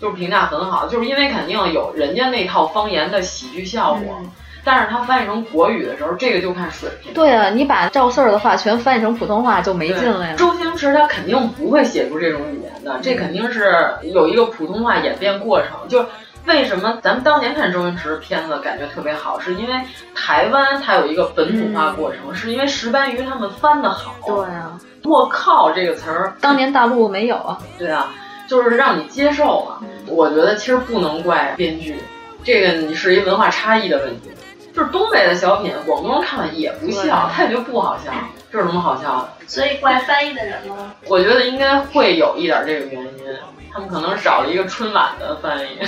[0.01, 4.17] 就是评价很好，就是因为肯定有人家那套方言的喜剧效果。
[4.21, 4.31] 嗯
[4.65, 7.13] 但是他翻译成国语的时候，这个就看水平。
[7.13, 10.35] 对啊，你把赵四儿的话全翻译成普通话就没劲了呀。
[10.37, 13.73] 周星驰他肯定不会写出这种语言的，这肯定是
[14.03, 15.87] 有一个普通话演变过程。
[15.89, 16.05] 就
[16.47, 19.75] 为什么咱们当年看周星驰片子感觉特别好，是因为
[20.15, 24.15] 台湾它有一个本土化过程，嗯、是因为石斑鱼他们翻的好。
[24.27, 27.59] 对啊，“我靠”这个词儿，当年大陆没有啊。
[27.79, 28.13] 对啊，
[28.47, 29.81] 就是让你接受了。
[30.07, 31.97] 我觉得其实不能怪编剧，
[32.43, 34.31] 这个你是一文化差异的问题。
[34.75, 38.13] 就是东北的小品，广东人看了也不笑，他也觉得不好笑，
[38.51, 39.47] 这有什么好笑的？
[39.47, 40.95] 所以怪翻译的人吗？
[41.07, 43.11] 我觉得应该会有一点这个原因，
[43.73, 45.79] 他们可能找了一个春晚的翻译。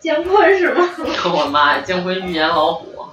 [0.00, 0.88] 姜昆是吗？
[1.32, 3.06] 我妈呀，姜昆预言老虎。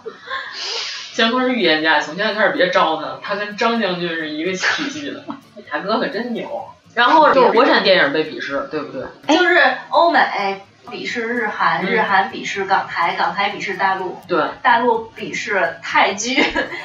[1.14, 5.24] 姜昆是预言家，从现在开始别招他，他跟张将军是一个体系的。
[5.72, 6.48] 大哥可真牛。
[6.94, 9.06] 然后就是国产电影被鄙视，对不对？
[9.36, 10.20] 就是欧美。
[10.92, 16.42] 鄙视日韩，日韩鄙视港台，港台鄙视大陆，对，大陆鄙视泰剧，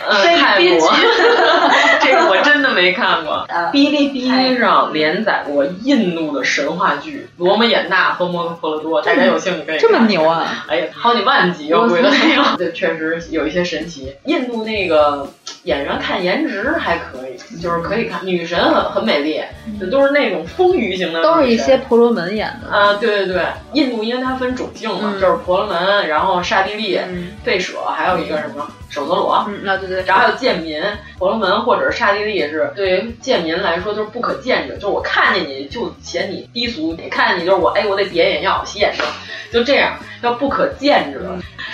[0.07, 0.93] 呃，泰国，
[2.03, 3.47] 这个我真的没看过。
[3.73, 9.79] 哔哩哔哩上连载过印度的神话剧《罗摩衍那》和《摩诃婆罗多》，大家有兴趣可以。
[9.79, 10.67] 这么牛啊！
[10.69, 14.13] 哎呀，好几万集，我觉得没有，这 确实有一些神奇。
[14.25, 15.31] 印度那个
[15.63, 19.41] 演员看颜值还可以，就是可以看女神很很美丽，
[19.79, 22.95] 这都是那种丰腴型的，都是一些婆罗门演的啊。
[22.95, 23.92] 对对对，印。
[24.03, 26.99] 因为它分种姓嘛，就是婆罗门，然后刹帝利、
[27.45, 30.81] 吠舍，还有一个什么首陀罗，嗯，啊对对，然后还有贱民，
[31.19, 39.05] 婆罗门或者是刹帝利是对于贱民来说就是不可见者，就是我看见你就嫌你低俗，你看见你就是我，哎，我得点眼药洗眼睛，
[39.53, 41.21] 就这样叫不可见者。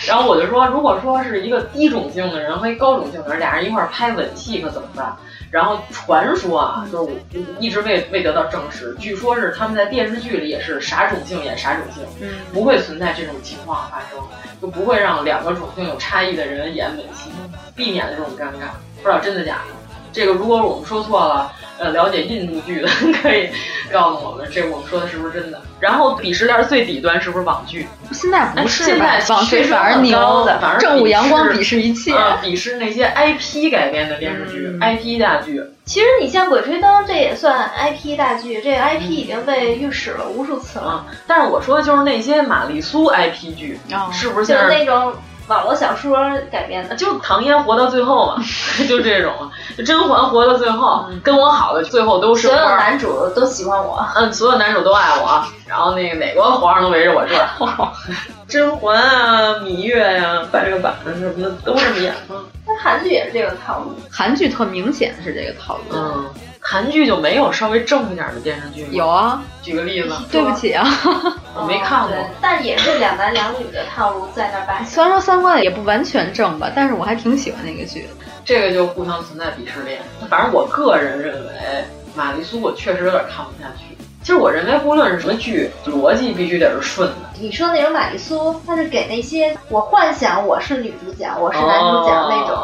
[0.06, 5.16] 然后我就说，如果说是一个低种姓的人和一高种姓的人，俩人一块拍吻戏可怎么办？
[5.50, 14.18] 然后传说啊，就是我一直未未得到证实，据说是他们在电视剧里也是啥种性演啥种性，嗯，不会存在这种情况发生，
[14.60, 17.30] 就不会让两个种性有差异的人演吻戏，
[17.74, 18.68] 避免了这种尴尬。
[19.00, 19.74] 不知道真的假的，
[20.12, 21.52] 这个如果我们说错了。
[21.80, 22.88] 呃，了解印度剧的
[23.22, 23.48] 可以
[23.92, 25.62] 告诉我们，这我们说的是不是真的？
[25.78, 27.86] 然后鄙视链最底端是不是网剧？
[28.10, 35.62] 现在不是，现在网剧反而牛，反而正午阳光鄙视一切，鄙视那些 IP 改编的电视剧、IP 大剧。
[35.84, 41.06] 其实你像《鬼吹灯》，这也算 IP 大剧，这 IP 已经被预使了无数次了。
[41.28, 43.78] 但是我说的就是那些玛丽苏 IP 剧，
[44.12, 44.46] 是不是？
[44.52, 45.14] 就是那种。
[45.48, 46.18] 网络小说
[46.50, 48.42] 改编的，就唐嫣活到最后嘛，
[48.88, 49.32] 就这种，
[49.76, 57.48] 就甄嬛活到最后，跟我好的最后都是所有男主都喜欢我，嗯，所有男主都爱我，然后那个哪个皇上都围着我转，
[58.46, 62.44] 甄嬛啊，芈月呀，白月板什么的都这么演吗？
[62.66, 66.24] 那韩剧也是这个套路，韩剧特明显是这个套路，嗯。
[66.70, 68.88] 韩剧就没有稍微正一点的电视剧吗？
[68.92, 70.14] 有啊，举个例子。
[70.30, 70.84] 对不起啊，
[71.56, 72.14] 我没看过。
[72.42, 74.84] 但也是两男两女的套路在那摆。
[74.84, 78.06] 虽然说三观也不完全正吧，但是我还挺喜欢那个剧。
[78.44, 79.98] 这个就互相存在鄙视链。
[80.28, 83.96] 反正我个人认为，玛丽苏我确实有点看不下去。
[84.20, 87.30] 其实我认为，无论是什么剧，逻辑必须得是顺的。
[87.40, 92.58] 你说那种玛丽苏，它是给那些我幻想我是女主角，我是男主角那种。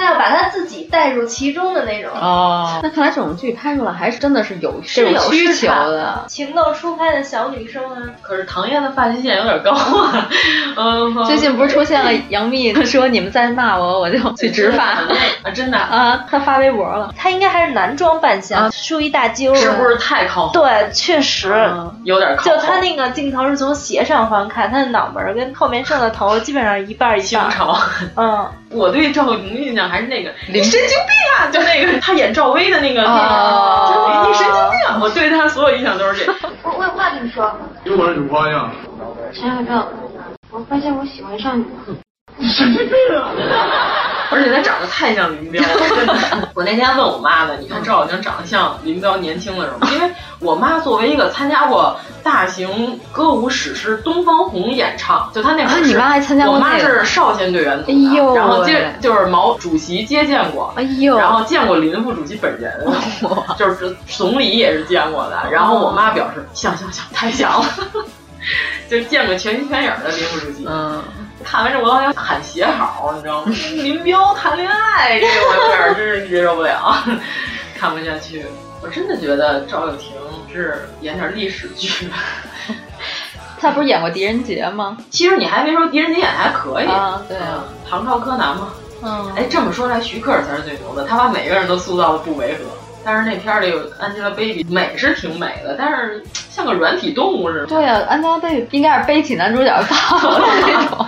[0.00, 7.98] 他要把他自己带入其中的那种哦，那看来这种剧拍出来还是真的是有是有需求的，情窦初开的小女生啊。
[8.22, 10.28] 可是唐嫣的发际线有点高啊，
[10.76, 20.52] 嗯，最近不是出现了杨幂，她说你们再骂我，我就去植发啊，真的啊，她发微博了，她应该还是男装扮相，梳一大揪，是不是太靠后？
[20.54, 21.70] 对，确实
[22.04, 22.50] 有点靠后。
[22.50, 27.20] 就她那个镜头是从斜上方看，她的脑门跟后面剩的头基本上一半一半。
[27.20, 27.76] 清朝，
[28.16, 29.88] 嗯，我对赵丽颖印象。
[29.88, 31.48] 还是那个你神经病啊！
[31.52, 35.00] 就那个他演赵薇的那个电影，就你神经病！
[35.00, 36.32] 我对他所有印象都是这。
[36.62, 37.50] 我我有话跟你说。
[37.84, 38.70] 又玩什么花样？
[39.32, 39.86] 陈小正，
[40.50, 41.96] 我发现我喜欢上你了。
[42.40, 43.30] 你神经病啊！
[44.32, 46.48] 而且他长得太像林彪了。
[46.54, 49.88] 我那天问我妈呢，你看赵小静长得像林彪年轻的时候吗？
[49.92, 56.54] 因为我妈作为一个参加过大型歌舞史诗《东方红》演唱，就她那会儿，你妈还参加过？
[56.54, 62.72] 我妈是少先队员组的，然后接就是毛主席接见过，哎呦，然后见过林副主席本人，
[63.58, 65.50] 就是总理也是见过的。
[65.50, 67.66] 然后我妈表示像像像，太像了，
[68.88, 70.64] 就见过全心全影的林副主席。
[70.68, 71.02] 嗯。
[71.44, 73.52] 看完这我都想喊鞋好，你知道吗？
[73.82, 76.94] 林彪谈恋爱这个我有点真是接受不了，
[77.76, 78.44] 看不下去。
[78.82, 80.12] 我真的觉得赵又廷
[80.52, 82.08] 是演点历史剧。
[83.60, 84.96] 他不是演过狄仁杰吗？
[85.10, 86.86] 其实你还别说，狄仁杰演的还可以。
[86.86, 88.68] 啊，对啊，唐朝柯南嘛。
[89.02, 89.32] 嗯。
[89.36, 92.60] 哎，这么说来，徐克才是最牛的，他把每个人都塑造的不违和。
[93.02, 97.66] 但是那片里有 Angelababy，美是挺美的，但是像个软体动物似的。
[97.66, 101.06] 对啊，Angelababy 应该是背起男主角抱的那种，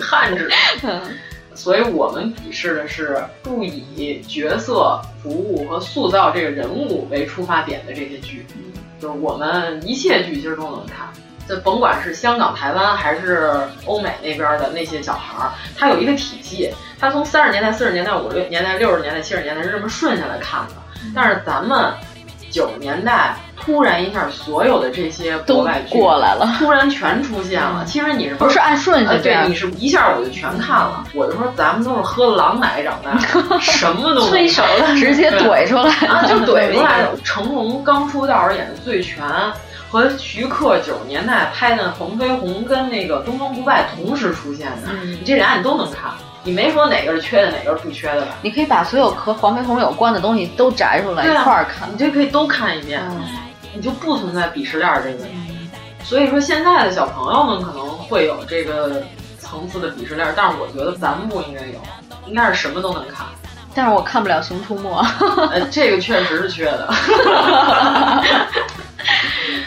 [0.00, 0.50] 汉子。
[1.54, 8.44] 所以我们鄙视的是不以角色服务和塑造这个人物为出发点的这些剧，
[9.00, 11.08] 就是我们一切剧其实都能看。
[11.48, 20.74] 就甭管是香港、台湾还是欧美那边的那些小孩儿，他有一个体系，他从三十年代、四十年代、五十年代、六十年代、七十年代是这么顺下来看的。
[21.14, 21.94] 但是咱们
[22.56, 27.84] 九十年代突然一下，所有的这些国外剧过来了，突然全出现了。
[27.84, 29.22] 其实你是不是按顺序？
[29.22, 31.04] 对，你是一下我就全看了。
[31.14, 33.18] 我就说咱们都是喝了狼奶长大，
[33.60, 37.06] 什么都催熟了，直接怼出来啊，就 怼出来。
[37.22, 39.24] 成龙刚出道时演的《醉拳》。
[39.88, 46.10] 和徐克九十年代拍的《黄飞鸿》跟那个《东方不败》同时出现的，嗯、你这俩你都能看，
[46.46, 48.36] 你没说哪个是缺的，哪个是不缺的吧？
[48.40, 53.20] 你可以把所有和黄飞鸿有关的东西都摘出来一块儿看，你就可以都看一遍，嗯、
[53.74, 55.24] 你就不存在鄙视链这个。
[56.04, 59.02] 所以说现在的小朋友们可能会有这个
[59.40, 61.80] 层次的鄙视链，但是我觉得咱们不应该有，
[62.26, 63.26] 应该是什么都能看。
[63.74, 64.88] 但是我看不了《熊出没》
[65.50, 66.94] 呃， 这个确实是缺的。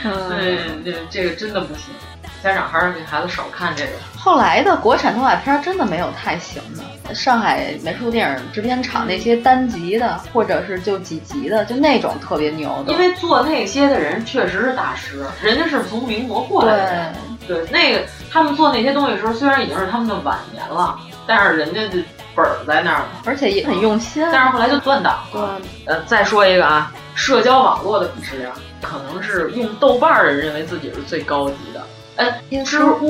[0.05, 1.93] 嗯， 这这个真的不行，
[2.41, 3.91] 家长还是给孩子少看这个。
[4.21, 12.91] 后来的国产动画片真的没有太行的，上海美术电影制片厂那些单集的，或者是就几集的，就那种特别牛的。
[12.91, 17.13] 因为做那些的人确实是大师，人家是从民国过来的。
[17.47, 22.03] 对对，那个他们做那些东西的时候，虽然已经是他们的晚年了，但是人家的
[22.35, 24.21] 本儿在那儿，而且也很用心。
[24.33, 25.61] 但是后来就断档了。
[25.85, 28.51] 呃，再说一个啊，社交网络的鄙视链。
[28.81, 33.05] 可能是用豆瓣的人认为自己是最高级的，哎，知乎、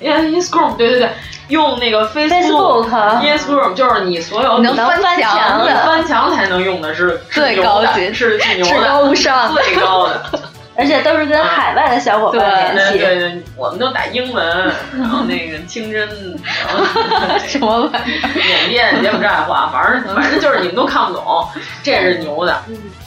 [0.00, 1.10] Instagram、对对对，
[1.48, 10.22] 用那个 Facebook、Instagram 就是你所有能翻墙的、翻墙才能用的是最高级，是 最牛的、至高无上、最高的，
[10.76, 12.98] 而且都是跟海外的小伙伴联系。
[12.98, 16.08] 对对对，我们都打英文，然后那个清真，
[17.46, 18.00] 什么玩意儿？
[18.34, 21.48] 缅甸、柬埔寨话，反正反正就是你们都看不懂，
[21.82, 22.62] 这是牛的。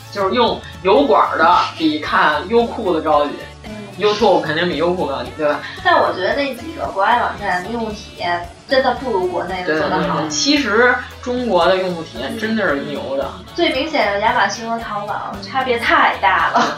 [0.10, 3.57] 就是用油管的比看优酷的高级、嗯、
[3.98, 5.60] ，YouTube 肯定比优酷高级，对吧？
[5.84, 10.28] 但我觉得那几个国外网站用户体验真的不如国内的做得好。
[10.28, 13.30] 其实中国的用户体验真的是牛的。
[13.56, 16.78] 最明显的亚马逊和淘宝差别太大了。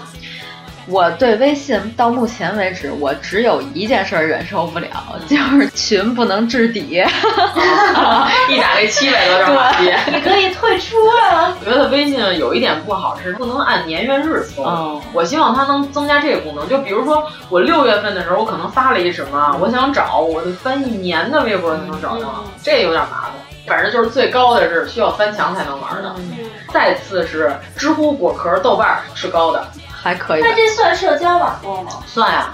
[0.89, 4.89] 我对微信到目前为止，我只有一件事忍受不了，
[5.27, 6.81] 就是群不能置底，
[8.49, 9.91] 一打这七百多条马屁。
[10.11, 11.55] 你可以退出啊。
[11.59, 16.67] 我觉得微信有一点不好是不能按年月日搜，嗯、我希望它能增加这个功能。
[16.67, 23.31] 就比如说我六月份的时候，我可能发了一什么，我想找，我得翻一年的微博才能找到，嗯、这有点麻烦。
[23.67, 29.67] 反正就是最高的是需要翻墙才能玩的，嗯、再次是知乎、果壳、豆瓣是高的。
[30.01, 31.91] 还可以，那这算社交网络吗？
[32.07, 32.53] 算呀，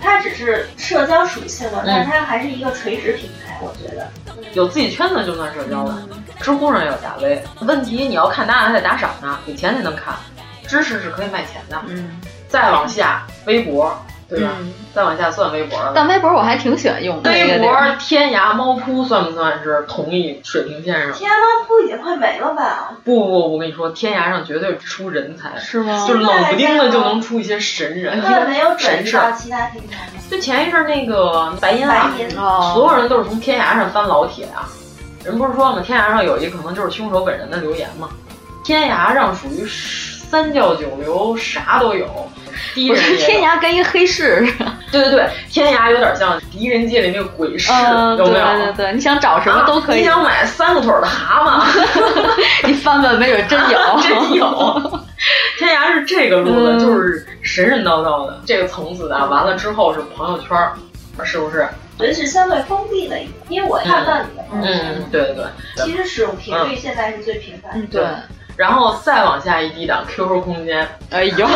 [0.00, 4.08] 它只是社交属性的，但是它还是一个垂直平台，我觉得。
[4.52, 6.00] 有自己圈子就算社交了。
[6.40, 10.14] 知乎上也有大 V，问题你要看答案还得打赏呢，给钱才能看。
[10.66, 11.82] 知识是可以卖钱的。
[11.86, 13.96] 嗯，再往下，微博。
[14.28, 14.50] 对吧？
[14.60, 15.92] 嗯、再往下算微博了。
[15.94, 17.30] 但微博我还挺喜欢用的。
[17.30, 21.12] 微博、天涯、猫扑算不算是同一水平线上？
[21.12, 22.92] 天涯、猫扑已经快没了吧？
[23.04, 26.06] 不不，我跟你说，天涯上绝对出人才，是吗？
[26.08, 28.20] 就冷不丁的就能出一些神人。
[28.22, 30.20] 那没有转事到其他平台吗？
[30.30, 34.68] 就前一阵那个白银白银，所有人都是从天涯上翻老铁啊。
[35.22, 35.82] 人不是说了吗？
[35.84, 38.08] 天涯上有一可能就是凶手本人的留言嘛？
[38.64, 39.66] 天涯上属于
[40.34, 42.08] 三教九流，啥都有。
[42.74, 48.44] 敌人界天涯跟一黑市似的， 对对对，天涯有点像狄仁杰里那个鬼市，嗯、有没有？
[48.44, 49.98] 对对对，你想找什么都可以。
[49.98, 51.64] 啊、你想买三个腿的蛤蟆
[52.66, 55.00] 你翻翻没准真有，真有。
[55.56, 60.58] 天涯是这个路子，嗯、就是神神叨叨的这个层次的，完了之后是朋友圈，
[61.24, 61.68] 是不是？
[61.96, 63.16] 人是相对封闭的，
[63.48, 64.94] 因为我看不到你的朋友圈。
[64.96, 65.44] 嗯，对对对。
[65.84, 67.78] 其实使用频率现在是最频繁的。
[67.78, 68.02] 嗯，对。
[68.56, 71.46] 然后再往下一低档，QQ 空间，哎呦，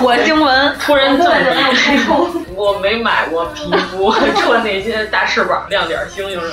[0.00, 1.30] 火星文，突然这么
[1.74, 6.52] 开通， 我没买过皮肤， 穿那些大翅膀、亮点星星什么，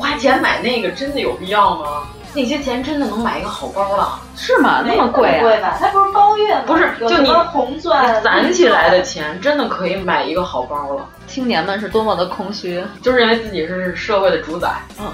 [0.00, 2.04] 花钱买那个真的有必要吗？
[2.34, 4.18] 那些钱真的能买一个好包了？
[4.34, 4.82] 是吗？
[4.86, 5.42] 那么贵啊？
[5.42, 5.76] 贵吧？
[5.78, 6.62] 它不是包月吗？
[6.66, 11.06] 不是，就你红钻攒起来的钱，真的可以买一个好包了。
[11.26, 14.70] 青年们是多么的空虚，就认为自己是社会的主宰。
[14.98, 15.12] 嗯，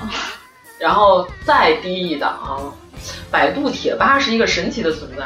[0.78, 2.38] 然后再低一档。
[3.30, 5.24] 百度贴吧是一个神奇的存在，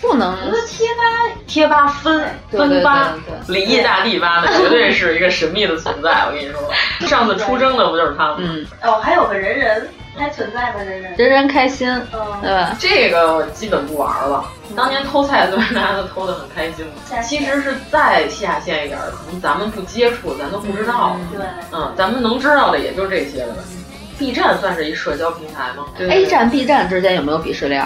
[0.00, 0.32] 不能。
[0.32, 1.02] 我觉得贴吧
[1.46, 3.14] 贴吧分分吧，
[3.46, 6.26] 对李毅大帝吧的绝对是一个神秘的存在。
[6.26, 6.60] 我跟你说，
[7.08, 8.36] 上次出征的不就是他吗？
[8.38, 8.66] 嗯。
[8.82, 10.80] 哦，还有个人人还存在吗？
[10.82, 12.76] 人人人人开心，嗯，对吧？
[12.78, 14.44] 这个我基本不玩了。
[14.74, 16.84] 当年偷菜虽然大家都偷的很开心，
[17.22, 21.16] 其实是再下线一点，可能咱们不接触，咱都不知道。
[21.32, 23.54] 对，嗯，咱们能知道的也就这些了。
[24.18, 27.84] B 站算是一社交平台吗？A 站、B 站之间有没有鄙视链？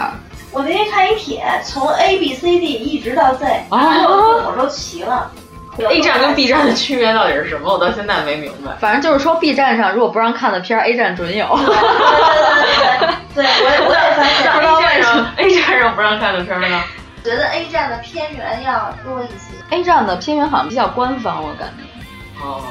[0.51, 5.31] 我那天看一帖，从 A B C D 一直到 Z，哦所有字母都齐了。
[5.79, 7.73] A 站跟 B 站的区别到底是什么？
[7.73, 8.73] 我到现在没明白。
[8.81, 11.47] 反正就是说 B 站上如果不让看的片儿，A 站准有。
[11.57, 16.83] 对对对对对，对我也我也发现不知道为什么 A 站上不让看的片儿呢？
[17.23, 19.55] 觉得 A 站的片源要多一些。
[19.71, 22.45] A 站的片源好像比较官方，我感觉。
[22.45, 22.63] 哦。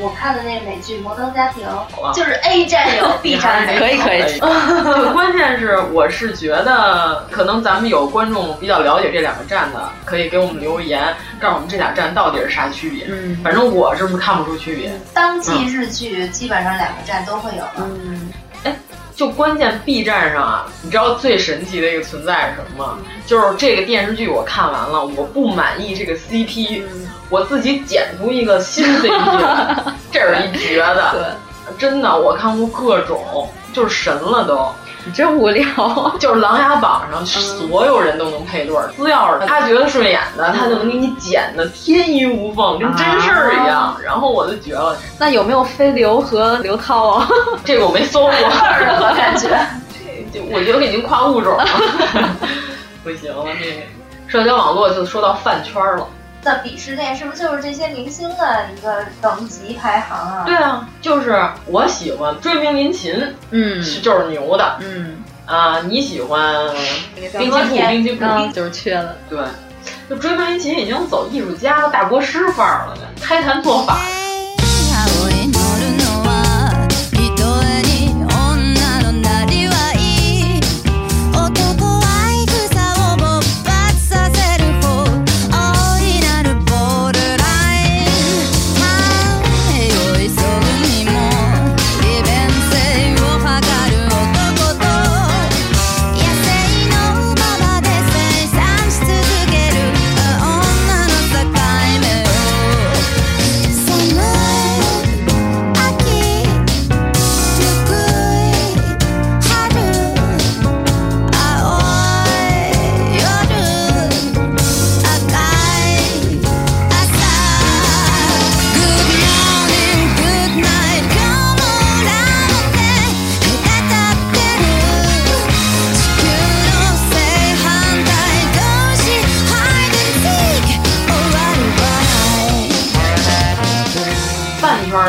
[0.00, 1.66] 我看的那个美剧《摩登家庭》，
[2.14, 3.80] 就是 A 站有， B 站没有。
[3.80, 4.38] 可以可以。
[4.38, 13.06] 就关键是，我是觉得可能咱们有观众比较了解这两个站的，可以给我们留言，告诉我们这俩站到底是啥区别。
[13.08, 14.92] 嗯，反正我是看不出区别。
[15.12, 17.72] 当季日剧基本上两个站都会有了。
[17.78, 18.30] 嗯，
[18.64, 18.76] 哎。
[19.16, 22.98] 就关键 B 站上啊，你知道最神奇的一个存在是什么吗？
[23.26, 29.10] 就是这个电视剧我看完了，我不满意这个 CP，、嗯、我自己剪出一个新 CP，
[30.10, 31.12] 这是一绝的。
[31.12, 34.66] 对，真的，我看过各种，就是神了都。
[35.04, 35.64] 你真无聊，
[36.18, 43.96] 就是《琅琊榜》上所有人都能配对儿，只要是他觉得顺眼的，他就能给你剪的天衣无缝，跟真事儿一样。
[44.04, 44.96] 然后我就绝了。
[45.18, 47.28] 那有没有飞流和刘涛啊？
[47.64, 49.48] 这个我没搜过，我感觉
[50.32, 51.64] 这就我觉得已经跨物种了，
[53.04, 53.44] 不行了。
[53.62, 53.76] 这个
[54.26, 56.06] 社交网络就说到饭圈了。
[56.48, 60.44] 的鄙视链是不是就是这些明星的一个等级排行啊？
[60.46, 66.54] 对啊，就是我喜欢追名林琴，嗯，是就是牛的，嗯啊，你喜欢
[67.20, 69.38] 冰激凌，冰激凌就是缺了，对，
[70.08, 73.98] 就追名林琴已经走艺术家、大国师范儿了，开坛做法。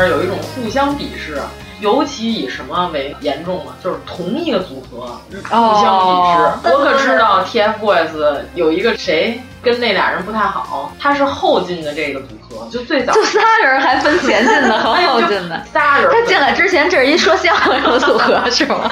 [0.08, 1.40] 有一种互相鄙视，
[1.80, 3.72] 尤其以什么为严重呢？
[3.82, 6.42] 就是同一个组合互相鄙视。
[6.42, 16.10] 哦、我可知道 TFBOYS 有一个谁跟那俩人不太好，他是后进的这个组合，就最早就仨人还分前进的 和后进的，仨人。
[16.10, 18.90] 他进来之前这是一说相声的组合 是吗？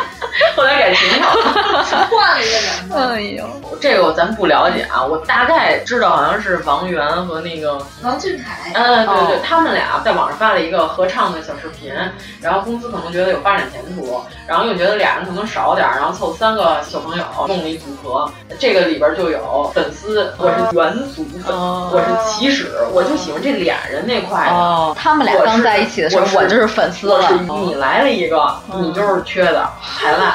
[0.56, 1.26] 后来改型了，
[2.10, 3.08] 换了一个人。
[3.12, 3.44] 哎呦，
[3.80, 8.70] 这个咱不了解啊，我大概知道好像是王源和那个王俊凯。
[8.74, 11.92] 嗯，对对，哦他们俩在网上发了一个合唱的小视频，
[12.40, 24.52] 然后公司可能觉得有发展前途，然后又觉得俩人可能少点，然后凑三个小朋友弄了一组合，这个里边就有粉丝，我是元祖粉，哦、我是起始，我就喜欢这俩人那块的。
[24.52, 27.30] 哦，他们俩刚在一起的时候，我就是粉丝了。
[27.64, 30.34] 你来了一个，你就是缺的，排烂。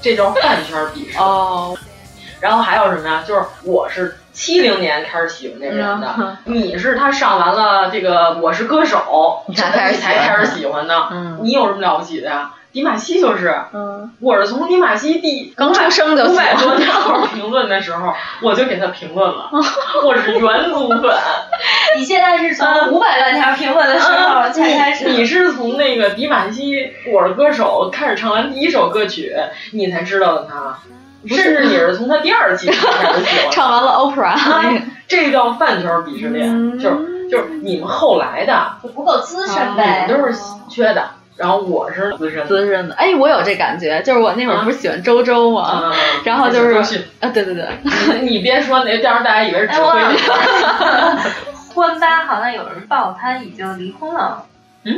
[0.00, 1.76] 这叫饭圈鄙视哦，
[2.40, 3.24] 然后还有什么呀？
[3.26, 11.08] 就是我是七零年开始喜欢这个人的，嗯、你是他上完了这个《我是歌手》，你才开始 才开始喜欢的。
[11.10, 12.52] 嗯，你有什么了不起的呀？
[12.70, 19.50] 迪玛希就是，嗯，我是从迪玛希第刚出生就五百多条评论的时候，我就给他评论了，
[20.04, 21.00] 我是原祖粉。
[21.96, 26.74] 你现在是从五百万条评论的时候才开始、嗯你，你是从那个迪玛希
[27.10, 29.34] 《我是歌手》开始唱完第一首歌曲，
[29.72, 30.78] 你才知道的他。
[31.26, 34.62] 甚至你是从他第二期开始喜欢， 唱完了 opera，、啊、
[35.06, 40.38] 这叫饭圈鄙视链，嗯、就是就是你们后来的不够资深呗，你们都是
[40.68, 41.02] 缺的。
[41.36, 45.62] 然后我是资深资深的，哎，我有这感觉，就是我那会儿不是喜欢周周吗？
[45.62, 45.92] 啊、
[46.24, 47.68] 然后就是啊，对对对，
[48.22, 50.00] 你你别说，那到时候大家以为是指挥。
[51.74, 54.42] 欢八好像有人报他已经离婚了。
[54.84, 54.94] 嗯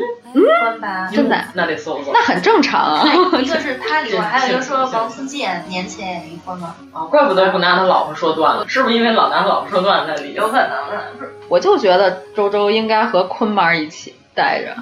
[1.13, 1.37] 真的？
[1.55, 2.13] 那得搜搜。
[2.13, 3.05] 那很正常啊。
[3.41, 6.75] 一个是他离婚， 还有一个说王自健年前也离婚了。
[6.93, 10.35] 啊，怪不得不拿他老婆说段子，是不是因为老拿他老婆说段子才离？
[10.35, 11.03] 有可能的。
[11.49, 14.77] 我就觉得周周应该和坤妈一起待着。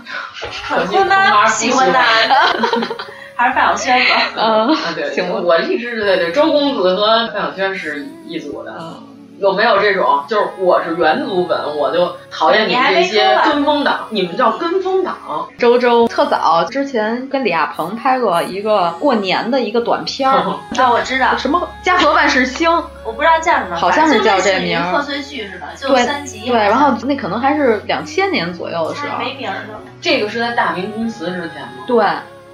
[0.91, 2.03] 坤妈喜欢他，
[3.35, 4.23] 还是范晓萱吧？
[4.37, 8.75] 嗯，啊对，行，我一直对对，周公子和范晓萱是一组的。
[8.79, 9.03] 嗯，
[9.39, 10.25] 有没有这种？
[10.29, 14.07] 就是我是原祖粉，我就讨厌你们这些跟风党。
[14.11, 15.17] 你们叫跟风党。
[15.59, 22.71] 周周特早之前跟李亚鹏拍过一个过年的一个短片儿，啊，我知道什么家和万事兴，
[23.05, 26.49] 我不知道叫什么，好像是叫这名，贺岁剧似的，就三集。
[26.49, 29.19] 对，然后那可能还是两千年左右的时候。
[29.19, 29.57] 没名的。
[30.01, 31.85] 这个是在大明宫词之前吗？
[31.87, 32.05] 对。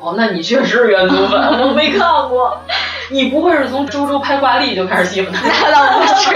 [0.01, 1.74] 哦，那你确实是原祖粉。
[3.11, 5.47] 你不会是从周周拍挂历就开始喜欢他？
[5.63, 6.35] 那倒不是，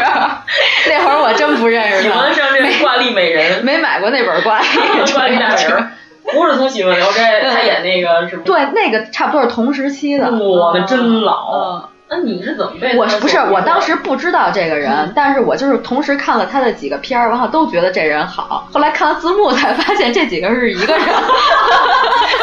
[0.89, 2.03] 那会儿我真不认识他。
[2.03, 4.67] 喜欢上这挂历美人，没买过那本挂历。
[5.13, 5.91] 挂历大人，
[6.33, 8.37] 不是从喜欢聊斋，他演那个是？
[8.39, 10.31] 对，那个差不多是同时期的。
[10.31, 11.89] 我们真老。
[12.11, 12.97] 那你是怎么被？
[12.97, 18.67] 我不是，我当时不知道这个人，但是我就是同时看了他的几个片儿，然后都觉得这人好。
[18.73, 21.07] 后来看了字幕才发现这几个是一个人。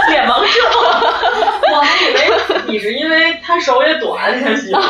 [0.09, 0.47] 脸盲 症，
[1.73, 4.83] 我还以为你是因为他手也短才喜欢。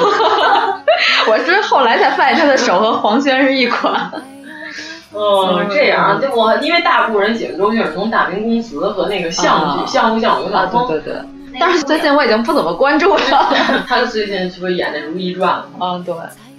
[1.27, 4.11] 我是后来才发现他的手和黄轩是一款。
[5.13, 11.21] 哦，这样，就我因为大部分人喜欢周迅是从《大明宫词》和那个相剧《相夫教子》啊，对对对。
[11.59, 13.21] 但是最近我已经不怎么关注了。
[13.87, 15.65] 他最近是不是演那《如懿传》了？
[15.79, 16.13] 嗯，对。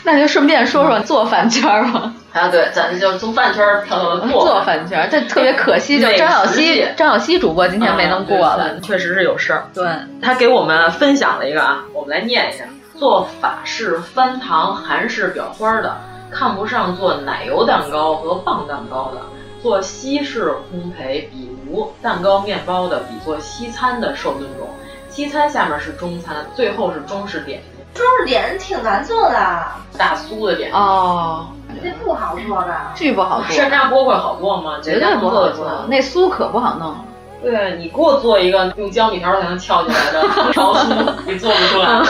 [0.05, 2.13] 那就顺便说说做饭圈吧。
[2.33, 9.67] 啊，对，咱就从饭圈跳到了做饭圈，这特别可惜，就张小希，张小希主播今天没能过来，确实是有事儿。
[9.75, 9.85] 对，
[10.23, 12.65] 他给我们分享了一个啊，我们来念一下：
[12.97, 15.97] 做法式翻糖韩式裱花的，
[16.31, 19.21] 看不上做奶油蛋糕和棒蛋糕的；
[19.61, 24.69] 做西式烘焙比如蛋糕面包的，比做西餐的受尊重。
[25.17, 27.71] 西餐下面是中餐，最后是中式点心。
[27.95, 29.63] 中式点心挺难做的，
[29.97, 31.47] 大酥的点心哦，
[31.83, 33.51] 那不好做的，这不好做。
[33.51, 34.79] 山楂锅会好做吗？
[34.83, 36.95] 绝对不好做，那酥可不好弄。
[37.43, 40.21] 对你给我做一个用胶米条才能翘起来的
[40.53, 42.03] 条酥，你做不出来，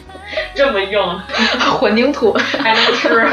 [0.56, 0.98] 这么硬，
[1.78, 3.30] 混凝土还能吃。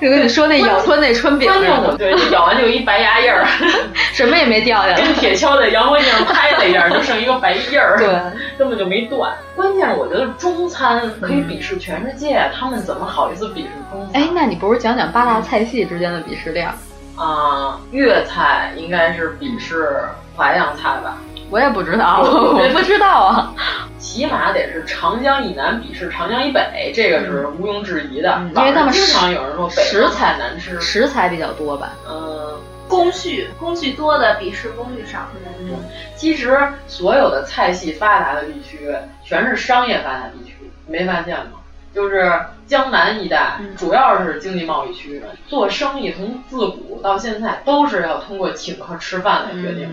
[0.00, 1.50] 就跟你说那咬吞那春饼，
[1.96, 3.46] 对，咬完就一白牙印儿，
[4.12, 8.08] 什么也没掉下来，跟铁锹在阳光上拍了一下，就剩一个白印儿，对，
[8.58, 9.32] 根本就没断。
[9.56, 14.22] 关键是我觉得中餐可以鄙视全世界，他们怎么好意思鄙视中餐？
[14.22, 16.68] 哎，那你不如讲讲八大菜系之间的鄙视链？
[17.16, 20.02] 啊，粤菜应该是鄙视
[20.36, 21.16] 淮扬菜吧？
[21.50, 23.54] 我也不知道， 我不知道啊。
[23.98, 28.40] 起码得是长江以南鄙视长江以北，这个是毋庸置疑的。
[28.54, 31.92] 因为他们经常有人说食材难吃，食材比较多吧？
[32.08, 35.50] 嗯，工序工序多的鄙视工序少的。
[35.60, 35.78] 嗯，
[36.16, 40.54] 其实所有的菜系发达的地区，全是商业发达地区，
[40.86, 41.60] 没发现吗？
[41.94, 49.88] 就是江南一带，主要是经济贸易区，做生意从自古到现在都是要通过请客吃饭来决定。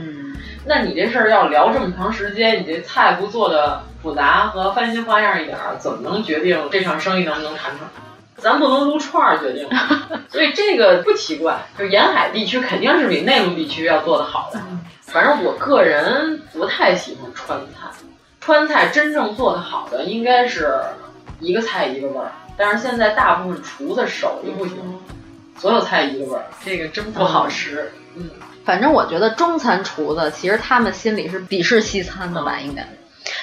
[0.66, 7.88] 那你这事儿要聊这么长时间，你这菜不做的复杂和翻新花样一点儿，怎么能决定这场生意能不能谈成？
[8.38, 9.70] 咱不能撸串儿决定，
[10.30, 11.60] 所以这个不奇怪。
[11.78, 14.60] 就沿海地区肯定是比内陆地区要做的好的。
[15.02, 17.90] 反正我个人不太喜欢川菜，
[18.40, 20.80] 川菜真正做的好的应该是。
[21.44, 24.76] 一个菜一个味儿，但是现在大部分厨子手艺不行，
[25.58, 27.92] 所有菜一个味儿，这个真不好吃。
[28.16, 28.30] 嗯，
[28.64, 32.88] 反正我觉得中餐厨子其实他们心里是鄙视西餐的吧，应该。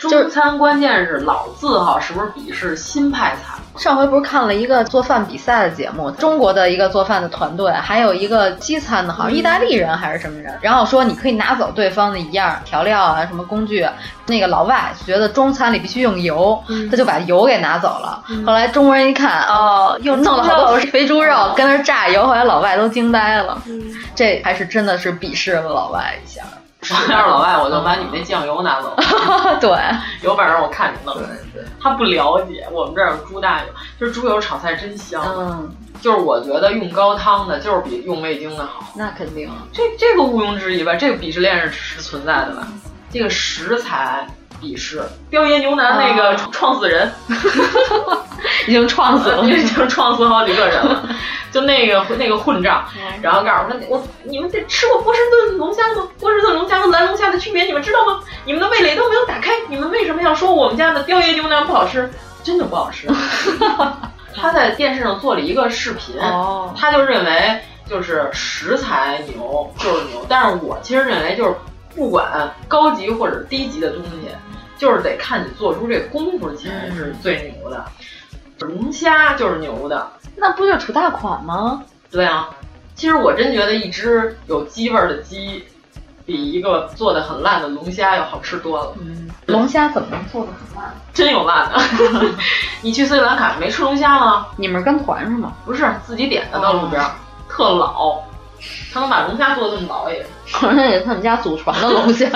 [0.03, 3.59] 中餐关键是老字号是不是鄙视新派菜？
[3.77, 13.87] 上回不是看了一个做饭比赛的节目，中国的一个做饭的团队，还有一个西餐的，好像意大利人还是什么人，然后说你可以拿走对方的一样调料啊，什么工具。
[14.27, 18.23] 那个老外觉得中餐里必须用油，他就把油给拿走了。
[18.47, 23.61] 后来中国人一看，哦，又弄了好多肥猪肉跟那炸油，后来老外都惊呆了。
[24.15, 26.43] 这还是真的是鄙视了老外一下。
[26.81, 28.97] 我要是老外，我就把你们那酱油拿走。
[29.61, 29.71] 对，
[30.23, 31.15] 有本事我看你弄。
[31.17, 33.67] 对对，他不了解，我们这儿有猪大油，
[33.99, 35.23] 就是猪油炒菜真香。
[35.37, 38.87] 嗯，就是我觉得用高汤的，就是比用味精的好。
[38.95, 40.95] 那肯定，这这个毋庸置疑吧？
[40.95, 42.69] 这个鄙视链是是存在的吧？
[43.11, 44.27] 这个食材
[44.61, 47.11] 鄙视，雕爷牛腩那个创死人
[48.67, 51.09] 已经创死了，已经创死好几个人了。
[51.51, 52.85] 就那个那个混账，
[53.23, 56.07] 然后告诉说，我你们这吃过波士顿龙虾吗？
[56.21, 58.21] 波士顿龙虾和蓝龙虾的区别你们知道吗？
[58.45, 62.11] 你们的味蕾都没有打开，你们为什么要说我们家的雕爷牛腩不好吃？
[62.43, 63.09] 真的不好吃。
[64.37, 66.17] 他在电视上做了一个视频，
[66.77, 71.55] 他就认为就是食材牛就是牛，但是我其实认为就是
[71.97, 74.29] 不管高级或者低级的东西，
[74.79, 77.85] 就是得看你做出这功夫才是最牛的。
[78.61, 80.11] 龙虾就是牛的。
[80.37, 81.83] 那不就是土大款吗？
[82.11, 82.49] 对啊，
[82.95, 85.65] 其实我真觉得一只有鸡味儿的鸡，
[86.25, 88.95] 比一个做的很烂的龙虾要好吃多了。
[89.01, 90.95] 嗯，龙虾怎么能做的很烂？
[91.13, 91.81] 真有烂的。
[92.81, 94.47] 你去斯里兰卡没吃龙虾吗？
[94.57, 95.53] 你们是跟团是吗？
[95.65, 97.03] 不是，自己点的，到路边，
[97.49, 98.23] 特老。
[98.93, 102.29] 他能把龙虾做的这么老也， 好像也是他们家祖传的龙虾。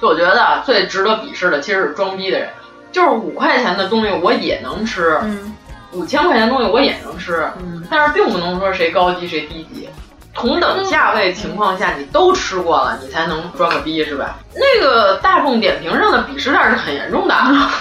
[0.00, 2.48] 就我觉得最值得鄙视的其实是装逼的人，
[2.92, 5.54] 就是五块钱的东西我也能吃，嗯，
[5.92, 9.88] 五千块钱的东西我也能吃，嗯，但是并不能说谁高级谁低级。
[10.34, 14.38] 同等价位情况下，你都吃过了，你才能装个逼是吧？
[14.54, 17.34] 那个大众点评上的鄙视链是很严重的，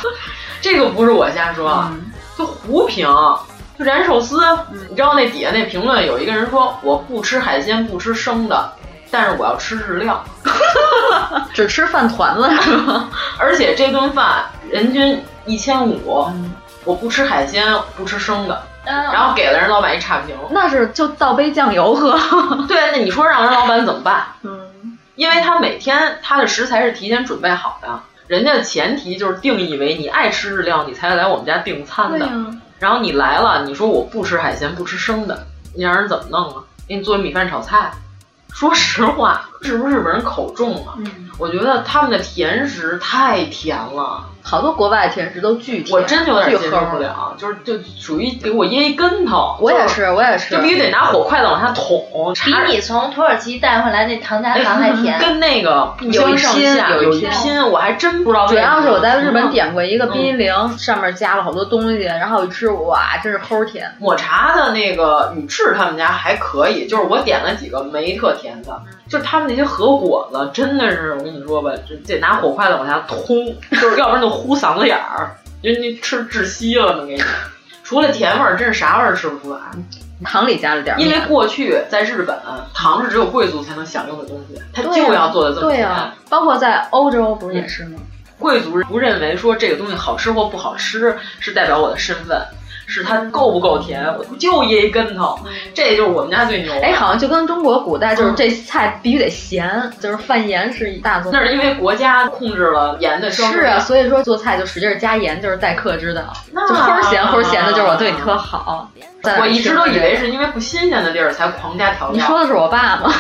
[0.61, 3.07] 这个不是我瞎说，嗯、就胡评。
[3.77, 4.39] 就燃寿司，
[4.89, 8.71] 你知道那底下那评论有一个人说我不吃海鲜，不吃生的，
[9.15, 10.21] 但是我要吃日料，
[11.53, 13.09] 只吃饭团子是吗？
[13.39, 16.27] 而且这顿饭人均一千五，
[16.83, 18.61] 我不吃海鲜，不吃生的。
[18.83, 22.19] 然后给了人老板一差评，那是就倒杯酱油喝。
[22.67, 24.25] 对，那你说让人老板怎么办？
[24.43, 27.87] 嗯，因为他每天他的食材是提前准备好的，
[28.27, 32.29] 人家的前提就是定义为你爱吃日料，你才来我们家订餐的。
[32.79, 36.61] 然后你来了，你说我不吃海鲜，不吃生的，你让人怎么弄啊？
[36.85, 37.89] 给你做米饭炒菜。
[38.55, 40.95] 说实话，是不是日本人口重啊？
[40.97, 49.57] 嗯，我觉得他们的甜食太甜了，好多国外甜食都巨甜，我真有点接受不了，就是就属于给我噎一跟头。
[49.59, 52.33] 我也是，我也是，就必须得拿火筷子往下捅。
[52.33, 58.45] 比你从土耳其带回来那糖加糖还甜，跟那个不相上下，有一拼，我还真不知道。
[58.47, 63.95] 主要是我在日本点过一个冰激凌，上面加了好多东西，然后一吃，哇，真是齁甜。
[63.99, 68.81] 抹茶的那个宇治他们家还可以，就是我点了几个没特甜的，
[69.15, 77.23] 就是他们那些合伙子真的是，我跟你说吧，这得拿火筷子往下通，就是要不然就呼嗓子眼儿，人家吃窒息了呢，给你。
[77.81, 79.59] 除了甜味儿，真是啥味儿吃不出来。
[80.25, 82.37] 糖里加了点，因为过去在日本，
[82.73, 85.89] 糖是只有贵族才能享用的东西，他就要做的这么甜。
[86.27, 87.97] 包括在欧洲不是也是吗？
[88.37, 92.37] 贵族不认为说这个东西好吃或不好吃是代表我的身份。
[92.87, 95.39] 是它够不够甜，我就噎一跟头，
[95.73, 96.71] 这就是我们家最牛。
[96.81, 101.31] 哎，好像就跟中国古代就是这菜必须得咸，就是犯盐是一大宗。
[101.31, 106.21] 那是因为国家控制了盐的消是啊，所以说做菜就使劲加盐，就是待客之道。
[106.53, 108.89] 就齁咸齁咸的，就是我对你特好。
[109.39, 112.13] 我一直都以为是因为不新鲜的地儿才狂加调料。
[112.13, 113.11] 你说的是我爸吗？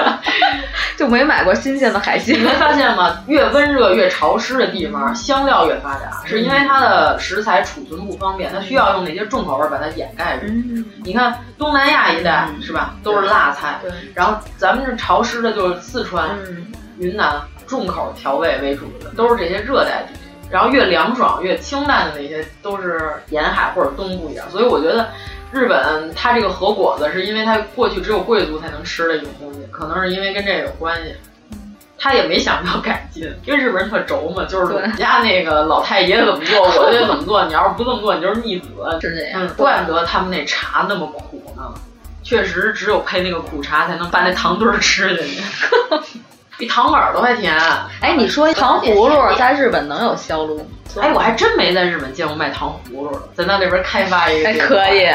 [0.96, 2.38] 就没买过新鲜的海鲜。
[2.38, 3.18] 你没发现吗？
[3.26, 10.46] 越温热越潮湿的地方，香料越发达，是因为它的食材储存不方便，它需要用那些重口味把它掩盖住。
[11.04, 13.80] 你看东南亚一带是吧，都是辣菜。
[14.14, 16.38] 然后咱们这潮湿的，就是四川、
[16.98, 20.20] 云南，重口调味为主的，都是这些热带地区。
[20.50, 24.44] 然后越凉爽、越清淡的那些，都是沿海或者东部一点。
[24.50, 25.08] 所以我觉得。
[25.52, 31.14] 日本它这个和果子是因为它过去只有贵族才能吃的一种东西，可能是因为跟这个有关系。
[31.98, 37.44] 他也没想到改进，因为日本人特轴嘛，就是我们家那个老太爷怎么做，我就得怎么做。
[37.46, 38.68] 你要是不这么做，你就是逆子。
[39.00, 41.62] 是这样，嗯，怪不得他们那茶那么苦呢。
[42.22, 45.42] 确实，只有配那个苦茶才能把那糖墩儿吃进去，
[46.58, 47.56] 比糖耳朵还甜。
[48.00, 50.64] 哎，你说糖葫芦在日本能有销路吗？
[51.00, 54.48] 哎，我还真没在日本见过卖糖葫芦的，咱到那边开发一个。
[54.48, 55.06] 还可以。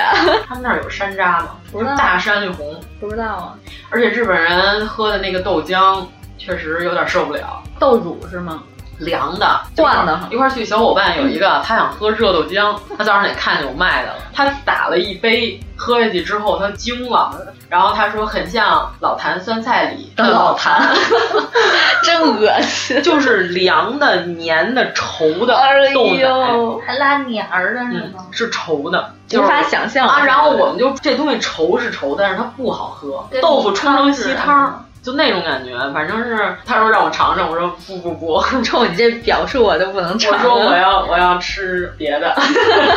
[0.48, 1.58] 他们那儿有山楂吗？
[1.72, 3.54] 不是大山绿红，不知道啊。
[3.90, 6.06] 而且日本人喝的那个豆浆
[6.44, 7.62] 确实有点受不了。
[7.80, 8.64] 豆乳是吗？
[8.98, 10.20] 凉的，灌的。
[10.30, 17.36] 一块去小伙伴有一个，他想喝热豆浆，他早上也看见有卖的了，他打了一杯，喝下去之后他惊了，
[17.68, 20.96] 然后他说很像老坛酸菜里的老坛，
[22.04, 25.56] 真恶心， 就是凉的、黏的、稠的
[25.96, 28.20] 豆奶，还拉黏儿的是吗？
[28.20, 30.24] 嗯，是稠的，无法想象啊。
[30.24, 34.86] 然后我们就这东西稠是稠，但是它不好喝，豆腐冲成稀汤。
[35.04, 40.32] 就那种感觉，反正是他说让我尝尝，我说不不不，冲 你这表述我都不能尝。
[40.34, 42.36] 我说我要我要吃别的，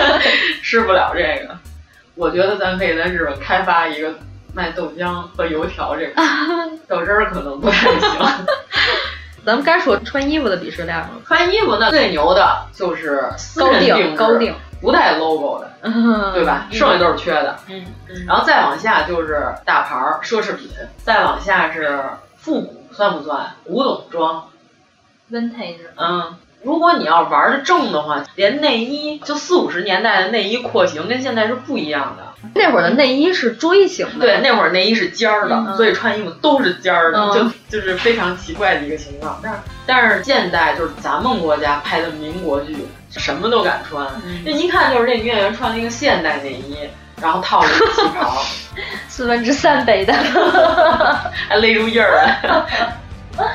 [0.63, 1.57] 吃不了这个。
[2.15, 4.15] 我觉得咱可以在日本开发一个
[4.55, 6.23] 卖豆浆和油条这个，
[6.87, 8.01] 豆汁儿可能不太行。
[9.45, 11.11] 咱们该说穿衣服的鄙视链了。
[11.27, 13.29] 穿衣服那最牛的就是
[13.59, 16.67] 高定高定，不带 logo 的，嗯、对吧？
[16.71, 17.57] 剩下都是缺的。
[17.69, 17.85] 嗯，
[18.27, 22.01] 然后再往下就是大牌儿奢侈品，再往下是
[22.37, 23.55] 复古，算不算？
[23.65, 24.49] 古董装
[25.31, 25.79] ，vintage。
[25.97, 32.24] 嗯，如果你要玩的正的话，连内衣就四五十年代的内衣廓形跟现在是不一样的。
[32.55, 39.41] 那会儿的内衣是锥形的，对，那会儿内衣是尖儿的，嗯、所以穿衣服都是尖儿的，嗯、就就是非常奇怪的一个情况。
[39.43, 42.77] 但是但是现代就是咱们国家拍的民国剧，
[43.11, 44.07] 什么都敢穿，
[44.45, 46.77] 这、嗯、一看就是这女演员穿了一个现代内衣，
[47.21, 48.43] 然后套了一个旗袍，
[49.09, 50.13] 四分之三杯的，
[51.49, 52.67] 还勒住印儿了。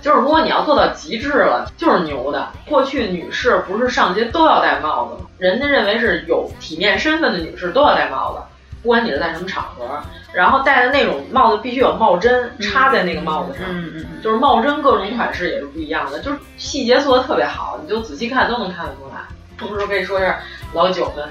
[0.00, 2.48] 就是如果你要做到极致了，就是牛的。
[2.66, 5.28] 过去女士不是上街都要戴帽子吗？
[5.38, 8.40] 人家认为是有体面身份的女士都要戴帽子，
[8.82, 9.84] 不管你是在什么场合。
[10.32, 19.22] 然后戴的那种帽子必须有帽针插在那个帽子上，嗯嗯嗯，就是帽针各种款式也是不一样的，就是细节做的特别好，你就仔细看都能看得出来。
[19.58, 20.38] 同时可以说一下
[20.74, 21.26] 老九们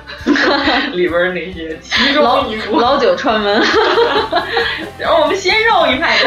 [0.93, 3.61] 里边那些其中一幅老九串门，
[4.97, 6.18] 然后我们鲜肉一派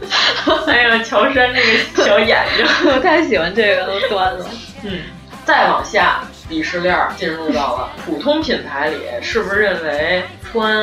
[0.04, 0.66] 的。
[0.66, 4.46] 还有乔杉那个小眼睛， 我太喜欢这个段了。
[4.84, 5.00] 嗯，
[5.44, 10.76] 再往下，鄙视链进入到了普通品牌里，是不是认为穿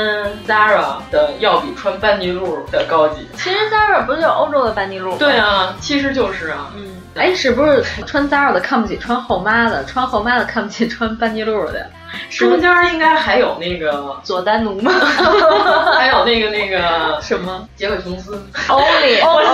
[0.48, 3.28] Zara 的要比穿班尼路的高级？
[3.38, 5.18] 其实 Zara 不是有欧洲的班尼路？
[5.18, 6.72] 对啊，其实就是啊。
[6.76, 11.90] 嗯，哎，是不是穿 Zara 的看不起穿后妈的，穿后妈的看不起穿班尼路的？
[12.30, 14.92] 中间应该还有那个佐丹奴吗？
[15.98, 18.34] 还有那个那个 什么杰克琼斯、
[18.68, 19.46] 欧里、 欧里、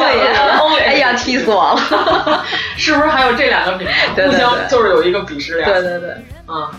[0.59, 2.43] 欧里，哎呀，气死我了！
[2.75, 5.69] 是不是还有这两个品牌互相就是有一个鄙视链？
[5.71, 6.09] 对对对，
[6.47, 6.69] 啊，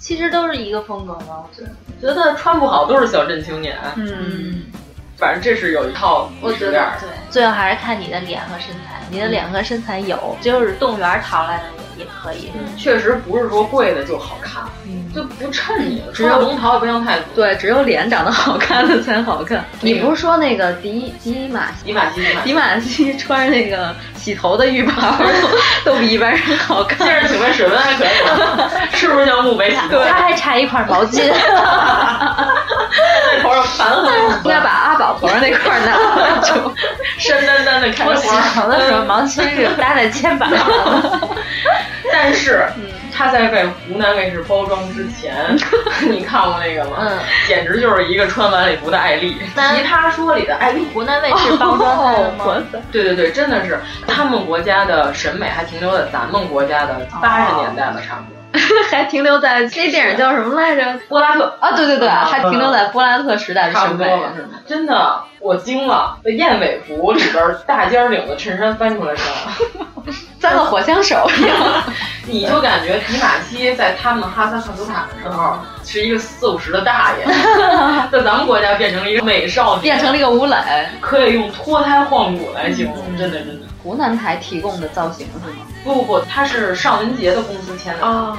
[0.00, 1.44] 其实都是一个风格吗？
[1.44, 3.76] 我觉得，觉得穿不好都是小镇青年。
[3.94, 4.64] 嗯，
[5.20, 6.72] 反正这是有一套我觉得。
[7.00, 11.64] 对，最后还是看你的脸和身材，你的脸和身材有，就是动物园淘来的
[11.96, 12.50] 也也可以。
[12.76, 16.02] 确实不是说贵的就好看，嗯就不衬你。
[16.14, 17.24] 只要龙袍也不用太多。
[17.34, 19.62] 对，只有脸长得好看的才好看。
[19.80, 25.14] 你不是说那个迪迪马迪马西迪马西穿着那个洗头的浴袍
[25.84, 27.06] 都比一般人好看？
[27.08, 28.68] 接着请问水温还可以吗？
[28.92, 29.98] 是不是叫墓碑洗头？
[30.04, 31.38] 他还差一块毛巾， 在
[33.42, 34.10] 头上盘横。
[34.44, 35.96] 应该把阿宝头上那块拿
[36.42, 36.74] 住，
[37.18, 38.40] 山丹丹的开我洗花。
[38.62, 41.28] 头的时候毛巾是搭在肩膀上的。
[42.12, 42.66] 但是，
[43.20, 45.54] 他在被湖南卫视包装之前，
[46.10, 46.96] 你看过那个吗？
[47.00, 49.34] 嗯，简直就是一个穿晚礼服的艾丽。
[49.34, 52.64] 奇葩说里的艾丽，湖南卫视包装他的吗？
[52.90, 58.39] 对对对，真的是他们国家的审美还停留在咱们国家的八十年代了，差不多。
[58.90, 60.98] 还停留在这电影叫什么来着？
[61.08, 64.06] 波拉特啊，对对对，还停留在波拉特时代的审美。
[64.66, 66.16] 真的，我惊了！
[66.24, 69.28] 燕尾服里边大尖领的衬衫翻出来穿，
[70.40, 71.56] 沾了火枪手一样。
[72.26, 77.26] 你就感觉迪玛希在他们哈萨克斯坦的时候是一个四五十的大爷，
[78.12, 80.56] 在咱们国家变成了一个美少女，变成了一个吴磊，
[81.00, 83.66] 可以用脱胎换骨来形容，真的真的。
[83.82, 85.56] 湖南台提供的造型是吗？
[85.84, 88.06] 不不不，他是尚雯婕的公司签的。
[88.06, 88.36] 哦，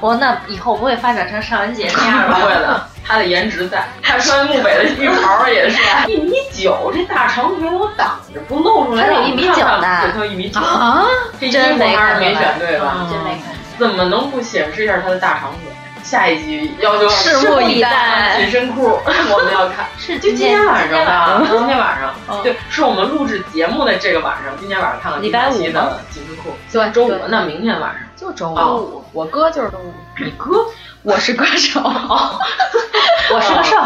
[0.00, 2.38] 我那以后不会发展成尚雯婕那样吧？
[2.40, 3.84] 不会的，他的颜值在。
[4.02, 5.78] 他穿漠北的浴袍也是
[6.10, 9.06] 一米九，这大长腿我挡着，不露出来。
[9.08, 11.04] 他有一米九的，对，他有一米九啊！
[11.40, 13.06] 这衣服还是没选对吧？
[13.10, 13.54] 真没看。
[13.78, 15.72] 怎么能不显示一下他的大长腿？
[16.06, 22.40] 下一集要求拭目以待，紧身裤 我们要看，是就今天晚上吧，今天晚上，嗯。
[22.44, 28.00] 对，是我们录制节目的这个晚上，今天晚上看看礼拜五的紧身裤，对，周五，那明天晚上。
[28.14, 30.64] 就周哦五，我哥就是周五，你哥，
[31.02, 33.76] 我是歌手， 我是个瘦，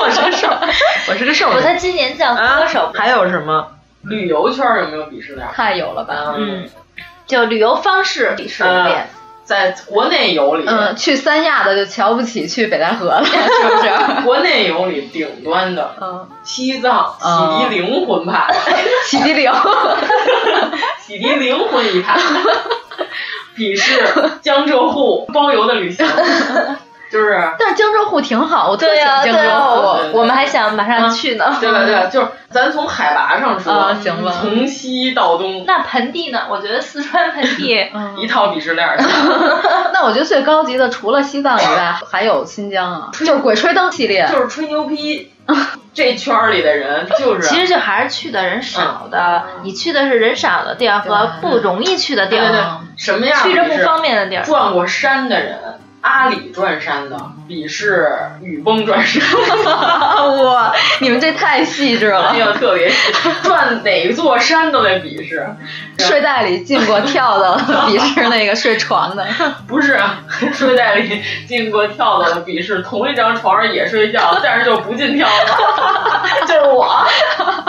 [0.00, 0.48] 我是个瘦，
[1.08, 3.72] 我是个瘦，我他今年叫歌手，还有什么？
[4.02, 5.48] 旅游圈有没有鄙视链？
[5.52, 6.68] 太有了吧，嗯，
[7.26, 9.08] 就旅游方式鄙视链。
[9.46, 14.22] 在国内游里，嗯，去三亚的就瞧不起去北戴河了， 是不是？
[14.26, 18.52] 国内游里顶端的，嗯，西藏洗涤灵魂派，
[19.06, 19.52] 洗涤灵，
[21.00, 22.18] 洗涤灵魂一派，
[23.56, 24.02] 鄙视
[24.42, 26.06] 江浙沪包邮的旅行，
[27.10, 27.40] 就是。
[27.58, 31.56] 但是江浙沪挺好，我特喜欢江浙沪，我们还想马上去呢。
[31.60, 31.84] 对吧？
[31.84, 32.06] 对吧？
[32.12, 35.64] 就是咱从海拔上说，行吧，从西到东。
[35.66, 36.42] 那盆地呢？
[36.50, 37.88] 我觉得四川盆地
[38.18, 38.86] 一套鄙视链。
[39.92, 45.32] 那我觉得最高级的除了西藏以外，还有新疆啊，就是鬼吹灯系列，就是吹牛逼。
[45.94, 49.44] 这圈里的人就是，其实就还是去的人少的。
[49.62, 52.62] 你去的是人少的地儿和不容易去的地儿，对对，
[52.98, 53.40] 什么样？
[53.42, 54.42] 去着不方便的地儿。
[54.44, 55.58] 转过山的人。
[56.02, 57.16] 阿里转山的
[57.48, 58.08] 鄙视
[58.42, 59.22] 雨崩转山，
[60.44, 60.72] 哇！
[61.00, 65.46] 你们这太细致了，哎呦，特别细，转哪座山都得鄙视。
[65.98, 67.56] 睡袋里进过跳的，
[67.88, 69.26] 鄙视那个睡床的，
[69.66, 69.98] 不是
[70.52, 77.06] 睡袋里进过跳的，鄙视同一张床上也睡觉，但是就不进跳的， 就是我，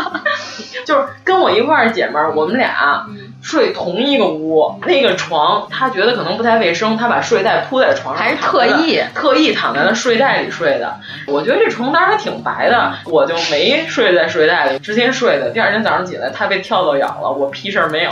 [0.86, 3.05] 就是跟我一块儿姐们儿，我们俩。
[3.48, 10.95] 睡同一个屋，那个床，他觉得可能不太卫生，他把睡袋铺在床上，还是特意特意躺在了睡袋里睡的。
[11.28, 15.52] 我觉得这床单还挺白的，我就没睡在睡袋里，直接睡的。
[15.52, 18.10] 第二天早上起来，他被跳蚤咬了，我屁事儿没有。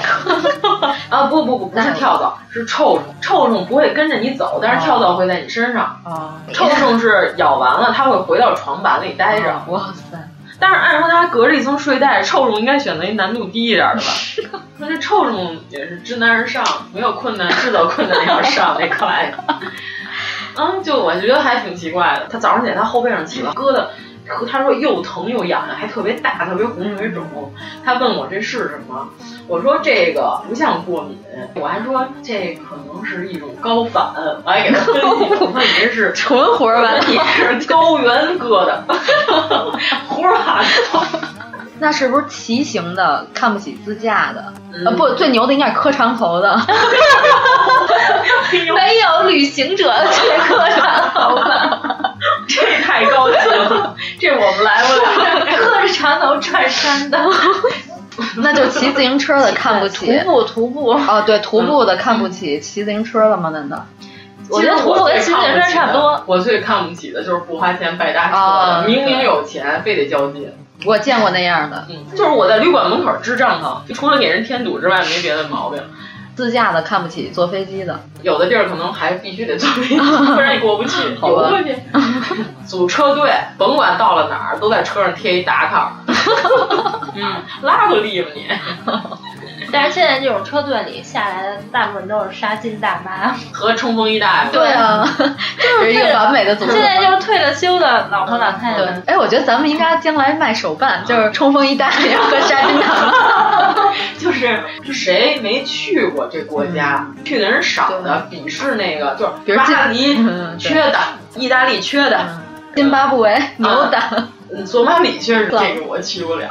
[1.09, 3.03] 啊不不不，不是跳蚤，是臭虫。
[3.19, 5.83] 臭虫不会跟着你走，但是跳蚤会在你身上。
[6.05, 9.53] 啊，臭虫是咬完了，它会回到床板里待着。
[9.67, 10.17] 哇塞！
[10.59, 14.01] 但是按说他隔着一层睡袋，臭虫应该选择一难度低一点的
[14.51, 14.61] 吧？
[14.77, 19.33] 那这臭虫也是知难而上，没有困难制造困难要上那块。
[20.57, 22.27] 嗯，就我觉得还挺奇怪的。
[22.29, 23.87] 他早上起来，他后背上起了疙瘩。
[24.49, 27.53] 他说又疼又痒痒，还特别大，特别红，特别肿。
[27.83, 29.07] 他问我这是什么？
[29.47, 31.17] 我说这个不像过敏，
[31.55, 34.03] 我还说这可能是一种高反，
[34.43, 38.77] 我还给他分析，我说你这是 纯活完，你是高原疙瘩，
[40.09, 40.65] 活完了。
[41.77, 44.53] 那是不是骑行的看不起自驾的？
[44.73, 46.57] 嗯、呃，不，最牛的应该是磕长头的。
[48.73, 52.04] 没有旅行者这磕长头的，
[52.47, 55.45] 这太高级了，这我们来不了。
[55.57, 57.19] 磕着长头转山的，
[58.37, 60.05] 那就骑自行车的看不起。
[60.19, 60.89] 徒步，徒步。
[60.91, 63.49] 哦，对，徒步的看不起骑自行车的吗？
[63.49, 63.85] 难道？
[64.49, 66.23] 我觉得徒步跟骑自行车差不多。
[66.27, 68.35] 我最看不起的就是不花钱拜大车
[68.83, 70.51] 的，明明有钱非得交劲。
[70.85, 75.81] 我见过那样的，嗯，就是我在旅馆门口支帐篷，除了给人添堵之外，没别的毛病。
[76.35, 79.97] 自驾的看不起坐飞机的，有的地儿可能还必须得坐飞机，
[80.35, 80.97] 不然你过不去。
[81.21, 81.75] 游过去，
[82.67, 85.97] 组车队，甭管到了哪儿，都在车上贴一打卡。
[87.15, 88.45] 嗯，拉不力吧你？
[89.75, 94.51] 但是现在这种车队里下来的大部分都是杀金大妈和冲锋衣大爷。
[94.51, 95.05] 对啊，
[95.59, 96.71] 就是一个完美的组合。
[96.71, 98.77] 现在就是退了休的老头老太太。
[98.77, 103.93] 对，哎，我觉得咱们应该将来卖手办，就是冲锋衣大爷 和杀金大妈。
[104.17, 110.15] 就是谁没去过这国家，去的人少的，鄙视那个就是比如巴黎
[110.57, 110.97] 缺的，
[111.35, 112.39] 意大利缺的，
[112.75, 114.27] 津巴布韦牛的，
[114.65, 116.49] 索马里确实这个我去不了。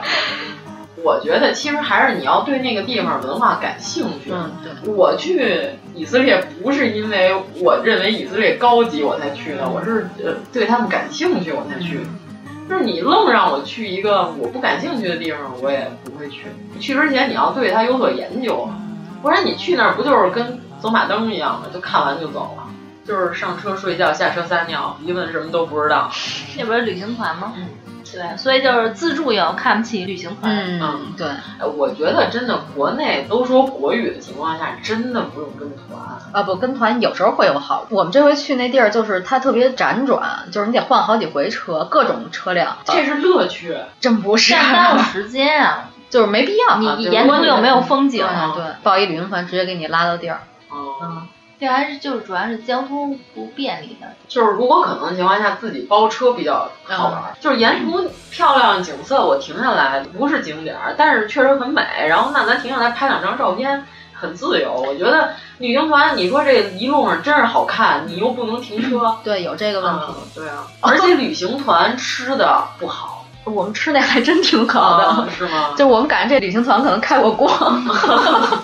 [1.04, 4.32] 我觉得其实还是你要对那个地方文化感兴趣。
[4.32, 4.92] 嗯，对。
[4.94, 12.04] 我去以色列不是因为我认为以色列高级我才去的，我是呃对他们感兴趣我才去的。
[12.66, 16.46] 就是你愣让我去一个我不感兴趣的地方，我也不会去。
[16.80, 18.66] 去之前你要对它有所研究，
[19.20, 22.64] 不然你去那儿不就是跟走马灯一样吗，就看完就走了，
[23.06, 26.10] 就是上车睡觉，下车撒尿，一问什么都不知道。
[26.56, 27.52] 那不是旅行团吗？
[27.54, 27.68] 嗯。
[28.14, 30.54] 对，所以就是自助游看不起旅行团。
[30.80, 31.26] 嗯，对。
[31.76, 36.00] 我觉得真的，国内都说国语的情况下，真的不用跟团
[36.32, 36.42] 啊。
[36.44, 37.86] 不跟团有时候会有好。
[37.90, 42.76] 我们这回去那地儿，就是它特别辗转，就是你得换好几回车，各种车辆。
[42.84, 44.54] 这是乐趣，真不是。
[44.54, 46.78] 耽误时 间啊，就是没必要。
[46.78, 48.26] 你沿途又没有风景。
[48.54, 50.40] 对，报一旅行团，直接给你拉到地儿。
[50.72, 51.26] 嗯。
[51.64, 57.22] 这还是就是主要是交通不便利的，就是如果可能的情况下，自己包车比较好玩。
[57.32, 61.82] 嗯、就是沿途漂亮景色，我停下来不是景点，但是确实很美。
[62.06, 64.74] 然后那咱停下来拍两张照片，很自由。
[64.74, 70.04] 我觉得旅行团，你说这一路上真是好看，你又不能停车，对，有这个问题。
[70.08, 75.72] 嗯、对啊，而且旅行团吃的不好， 我们吃的还真挺好的，啊、是吗？
[75.78, 77.50] 就我们感觉这旅行团可能开过光。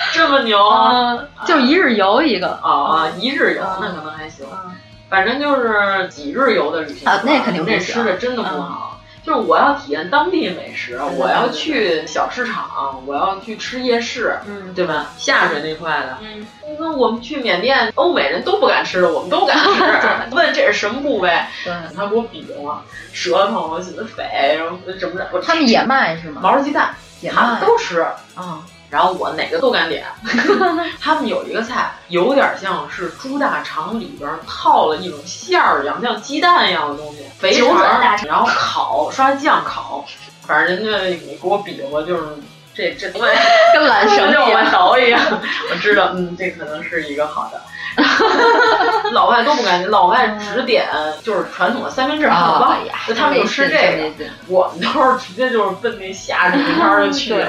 [0.12, 1.18] 这么牛啊！
[1.46, 4.46] 就一日游一个啊，一日游那可能还行，
[5.08, 8.86] 反正就是几日游的旅行啊，那肯定那吃的真的不好。
[9.24, 15.08] 就是我要体验当地美食，我要去小市场，我要去吃夜市，嗯，对吧？
[15.18, 16.46] 下水那块的，嗯，
[16.78, 19.82] 那我们去缅甸，欧美人都不敢吃的，我们都敢吃。
[20.34, 21.30] 问这是什么部位？
[21.62, 22.82] 对，他给我比划，
[23.12, 23.78] 舌头、
[24.16, 25.28] 肺，然后什么的。
[25.42, 26.40] 他们也卖是吗？
[26.42, 28.62] 毛鸡蛋也卖，都吃啊。
[28.90, 30.04] 然后我哪个都敢点，
[31.00, 40.04] 他们有一个菜，有点像是猪大肠里边套了一种馅儿一样，像鸡蛋一样的东西，肥肠，然后烤，刷酱烤，
[40.46, 42.22] 反正人家给我比划就是
[42.74, 43.10] 这这
[43.74, 45.20] 跟懒绳一样，勺一样，
[45.70, 47.60] 我知道，嗯，这可能是一个好的。
[49.10, 50.88] 老外都不敢点，老外只点
[51.24, 52.76] 就是传统的三明治汉堡包，
[53.08, 53.74] 就他们就吃这
[54.16, 57.46] 个，我们都是直接就是奔那下水摊就去了。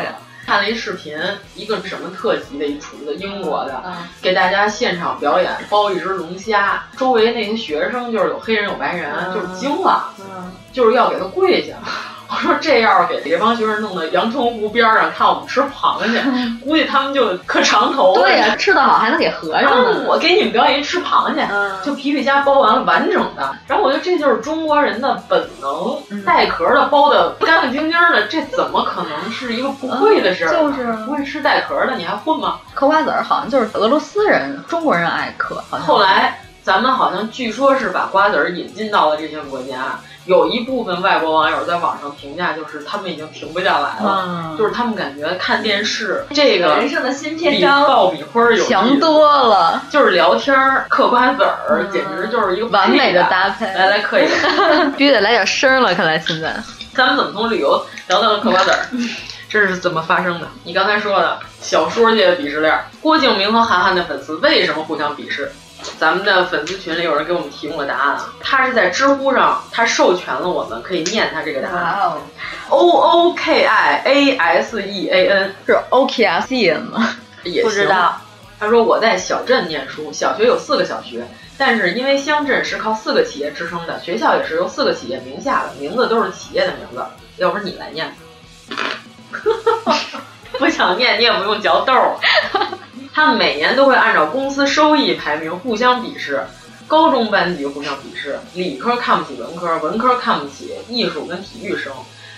[0.49, 1.15] 看了一视频，
[1.53, 11.75] 一个什么特级的一厨子，英国的，嗯、给大家现场表演包一只龙虾，周围那些学生就是有黑人有白人，嗯、就是惊了，嗯、就是要给他跪下。
[12.31, 16.23] 我说这要是给这帮学生弄到阳澄湖边上看我们吃螃蟹，
[16.63, 18.21] 估计他们就磕长头了。
[18.21, 20.03] 对呀、啊，吃的好还能给和尚呢。
[20.07, 23.55] 我给你们表演一吃螃蟹，嗯、就皮皮虾包完了完整的。
[23.65, 30.51] 然后我觉得这就是中国人的本能，嗯、带壳的包的干干净净的，这怎么可能是一个不会的事儿？
[30.51, 32.59] 就是不会吃带壳的，你还混吗？
[32.75, 35.55] 嗑瓜子儿好像就是俄罗斯人，中国人爱嗑。
[35.71, 39.99] 后来咱们好像据说是把瓜子儿引进到了这些国家。
[40.29, 50.55] 有一部分外国网友在网上评价，就是他们已经停不下来了，嗯、就是他们感觉看电视这个人生的新篇章比爆米花有强多了，就是聊天
[50.87, 53.65] 嗑瓜子儿，嗯、简直就是一个完美的搭配。
[53.73, 56.55] 来来嗑一个， 必须得来点声了，看来现在。
[56.93, 58.85] 咱们怎么从旅游聊到了嗑瓜子儿？
[59.49, 60.47] 这是怎么发生的？
[60.63, 65.51] 你刚才说的小说界的鄙视链，郭敬明和韩寒的粉丝为什么互相鄙视？
[65.97, 72.11] 咱们的粉丝群里有人给我们提供了答案啊，他是在知乎上，他授权了我们可以念他这个答案。
[72.69, 77.15] O O K I A S E A N 是 O K S E N 吗？
[77.43, 78.19] 也不知道。
[78.59, 81.25] 他说我在小镇念书，小学有四个小学，
[81.57, 87.01] 但是因为乡镇是靠四个企业支撑的，学校也是由四个企业名下的，名字都是企业的名字。
[87.37, 88.13] 要不是你来念。
[90.59, 92.17] 不想念你也不用嚼豆儿。
[93.19, 96.41] 他们每年都会按照公司收益排名互相鄙视，
[96.87, 101.91] 高中班级互相鄙视，理科看不起文科，文科看不起艺术跟体育生。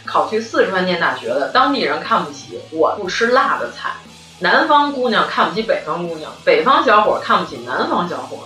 [0.06, 3.92] 考去四川念大学的当地人看不起我不吃辣的菜，
[4.40, 8.40] 南方姑娘看不起北方姑娘，北方小伙看不起南方小伙，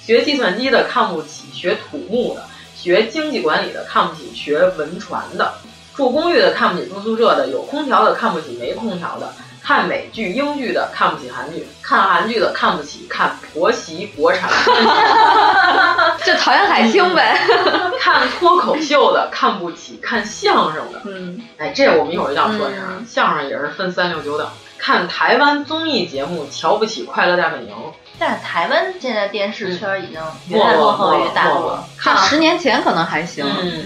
[0.00, 2.44] 学计算机的看不起学土木的，
[2.76, 5.54] 学经济管理的看不起学文传的。
[5.96, 14.48] 住公寓的看不起住宿舍的，有空调的看不起没空调的，看美剧英剧的看不起韩剧，看韩剧的看不起看婆媳国产，
[16.24, 17.38] 就讨厌海清呗。
[18.00, 24.48] 看脱口秀的看不起看相声的，嗯，哎，这我们一会儿一定要说一下，相声也是分三六九等。
[24.78, 27.74] 看台湾综艺节目瞧不起快乐大本营，
[28.18, 30.14] 但是台湾现在电视圈已经
[30.48, 31.84] 远远落后于大陆了。
[31.98, 33.44] 看十年前可能还行。
[33.60, 33.84] 嗯。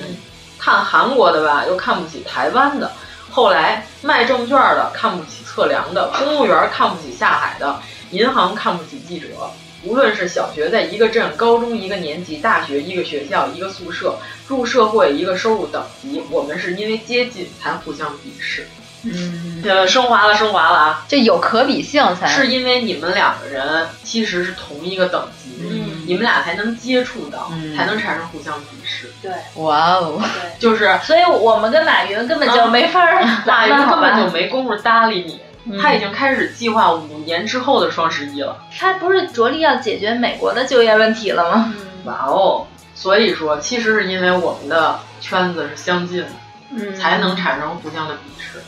[0.56, 2.88] 看韩国的吧，又看不起台湾的；
[3.30, 7.80] 后来卖证券的看不起测量的，公务员看不起下海的，
[8.10, 9.28] 银行看不起记者。
[9.84, 14.16] 无论是小学在一个镇，高中一个年级，大学一个学校一个宿舍，
[14.48, 18.66] 入社会一个收入等级，我们是因为接近才互相鄙视。
[19.02, 21.04] 嗯，呃，升华了，升华了啊！
[21.06, 25.43] 这有可比性才是因为你们两个人其实是同一个等级，嗯，
[26.06, 29.10] 你们俩才能接触到，嗯、才能产生互相鄙视。
[29.22, 29.32] 对，
[29.62, 35.40] 哇哦，对， 就是，所以我们跟马云根本就没法儿，马云根本就没工夫搭理你。
[35.80, 38.58] 他已经开始计划五年之后的双十一了。
[38.78, 41.74] 他不是着力要解决美国的就业问题了吗？
[42.04, 42.66] 哇哦！
[42.94, 46.28] 所以说，其实是因为我们的圈子是相近的，
[46.70, 48.62] 嗯，才能产生互相的鄙视。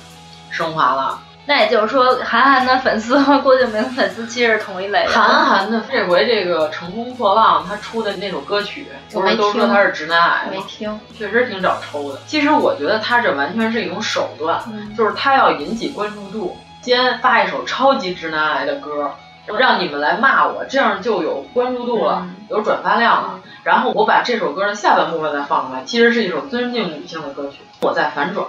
[0.50, 5.12] 升华了，那也就是说，韩寒的粉丝和郭敬明粉丝其实是同一类的。
[5.12, 10.50] 韩寒的这回这个《乘风破浪》，他出的那首歌曲，不是都说他是直男癌吗？
[10.50, 12.18] 没听，确实挺找抽的。
[12.26, 19.12] 其实我觉得他这完全是一种手段，嗯、就是他要引起关注度，先发一首超级直男癌的歌，
[19.56, 23.40] 让你们来骂我，这样就有关注度了，嗯、有转发量了。
[23.62, 28.46] 然后我把这首歌的下半部分再放出来，其实是一首尊敬女性的歌曲，我在反转。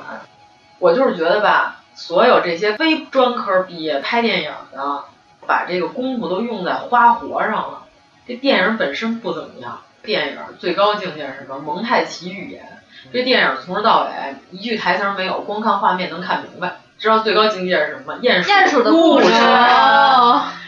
[0.79, 1.75] 我就是觉得吧。
[1.97, 5.05] 所有这些非专科毕业拍电影的，
[5.47, 7.85] 把这个功夫都用在花活上了。
[8.27, 11.57] 这电影本身不怎么样，电影最高境界是什么？
[11.57, 12.77] 蒙太奇语言。
[13.11, 16.77] 这电影从头到尾一句台词没有，光看画面能看明白。
[16.97, 18.15] 知道最高境界是什么？
[18.21, 19.27] 鼹鼠鼹鼠的故事。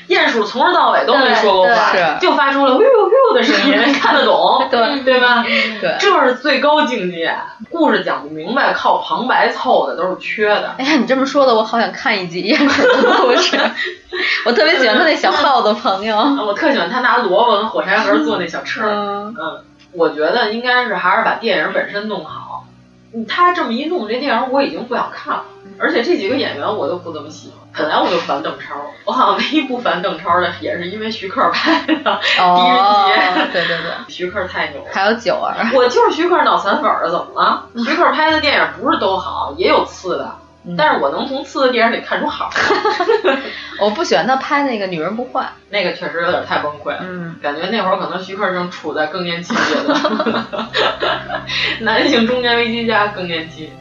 [0.09, 5.43] 鼹鼠从头到尾都没说过话，就发出了呜呜的声音，看得懂， 对对吧？
[5.79, 7.35] 对，这是最高境界。
[7.69, 10.73] 故事讲不明白，靠旁白凑的都是缺的。
[10.79, 13.55] 哎呀，你这么说的，我好想看一集鼹鼠的故事。
[14.45, 18.89] 我特别喜欢他那小耗子朋友，我特喜欢他拿萝卜跟火柴盒做那小车。
[18.89, 19.63] 嗯，嗯，
[19.93, 22.65] 我觉得应该是还是把电影本身弄好。
[23.27, 25.43] 他这么一弄，这电影我已经不想看了。
[25.79, 28.75] 而且这几个演员我都不怎么喜欢，本来我就烦邓超，
[29.05, 33.41] 我好像唯一不烦邓超的也是因为徐克拍的《狄仁杰》。
[33.53, 34.89] 对对对，徐克太牛了。
[34.91, 37.65] 还有九儿，我就是徐克脑残粉儿，怎么了？
[37.85, 40.35] 徐克拍的电影不是都好，也有次的，
[40.77, 42.49] 但是我能从次的电影里看出好。
[43.79, 46.99] 我不喜欢他拍那个《女人不坏》，那个确实有点太崩溃了。
[47.01, 50.45] 嗯，感觉那会儿可能徐克正处在更年期阶段，
[51.79, 53.71] 男性中年危机加更年期。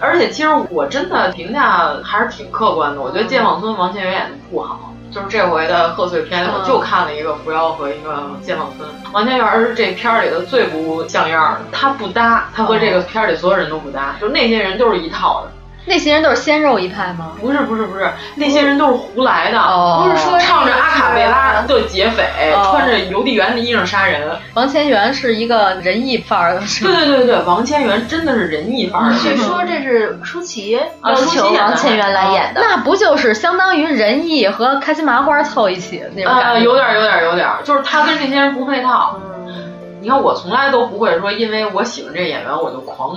[0.00, 15.50] 而且其实我真的评价还是挺客观的，我觉得《剑网村》王千源演的不好，就是这回的贺岁片，我就看了一个狐妖和一个《剑网村》，王千源是这片儿里的最不像样的，他不搭，他和这个片儿里所有人都不搭，就那些人都是一套的。
[15.88, 17.32] 那些人都是鲜肉一派吗？
[17.40, 24.30] 不是不是不是，那些人都是胡来的，哦、不是说唱着阿卡贝拉的劫匪，哦、穿着邮递员的衣裳杀人。
[24.54, 29.12] 王千源是一个仁义范儿的，对对对对，王千源真的是仁义范儿。
[29.18, 30.72] 据说这是舒淇
[31.04, 36.50] 要求王千源来演的，那不就是相当于仁义和开心麻花凑一起那种感觉？
[36.50, 39.18] 啊，有点有点有点，就是他跟这些人不配套。
[39.46, 39.54] 嗯，
[40.00, 43.16] 你看我从来都不会说，因为我喜欢这演员，我就狂。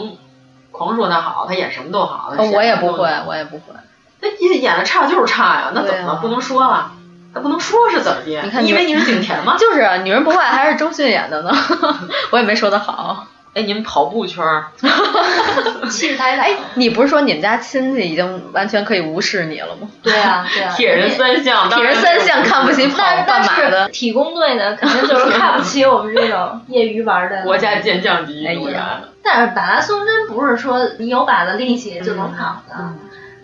[0.81, 2.33] 狂说他好，他演什么都好。
[2.37, 3.73] 哦、我也不会，我也不会。
[4.19, 6.13] 那演演的差就是差呀，那怎么了？
[6.13, 6.91] 啊、不能说了，
[7.33, 8.41] 他不能说是怎么的？
[8.43, 9.55] 你看，以为你是景甜吗？
[9.59, 11.51] 就是《女人不坏》还是周迅演的呢，
[12.31, 13.27] 我也没说的好。
[13.53, 14.67] 哎，你们跑步圈儿
[15.91, 16.43] 气势太大。
[16.43, 19.89] 哎，你不是说你们家亲戚已经完全可以无视你了吗？
[20.01, 20.73] 对啊，对啊。
[20.73, 27.41] 铁人三项，铁人三项看不起跑半马的体工队的，肯定就是看不起我们这种业余玩的。
[27.43, 28.81] 国家健将级运动员。
[29.23, 32.93] 但是马拉松真不是说你有把子力气就能跑的，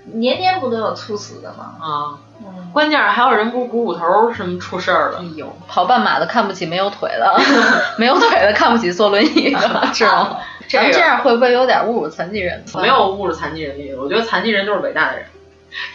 [0.06, 1.76] 年年不都有猝死的吗？
[1.80, 2.18] 啊。
[2.72, 5.20] 关键还有人不股骨头什么出事儿了？
[5.20, 7.40] 哎呦，跑半马的看不起没有腿的，
[7.98, 9.60] 没有腿的看不起坐轮椅的，
[9.94, 10.38] 是吗？
[10.70, 12.64] 咱们这样会不会有点侮辱残疾人？
[12.76, 15.26] 没有侮辱残疾人的意思，我觉得残疾人就是伟大的人。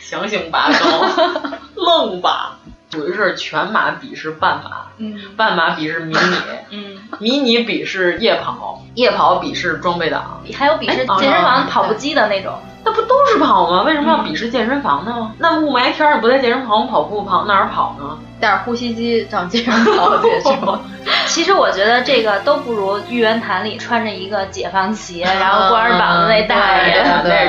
[0.02, 1.06] 强行拔高，
[1.76, 2.56] 愣拔，
[2.92, 6.36] 属于是全马比试半马，嗯，半马比试迷你，
[6.76, 12.52] 嗯，迷你比试夜跑，夜跑比试装备党，还有比试健身房跑步机的那种。
[12.84, 13.82] 那不都是跑吗？
[13.84, 15.32] 为什么要鄙视健身房呢？
[15.38, 18.18] 那雾霾天儿不在健身房跑步跑哪儿跑呢？
[18.40, 20.80] 带着呼吸机上健身房去是吗？
[21.26, 26.56] 其实我觉得这个都不如玉渊潭里穿着一个解放鞋，然后光着膀子那大
[26.88, 27.00] 爷，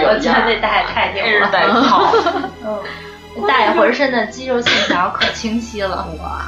[0.08, 1.50] 我觉得那大爷太牛了。
[2.64, 2.80] 嗯，
[3.48, 6.42] 大爷浑身的肌肉线条可清晰了，哇！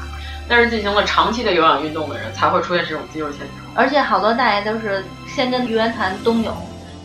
[0.47, 6.55] 但是进行了长期的有氧运动的人才会出现这种肌肉线条，而且好多大爷都是先跟鱼渊潭冬泳。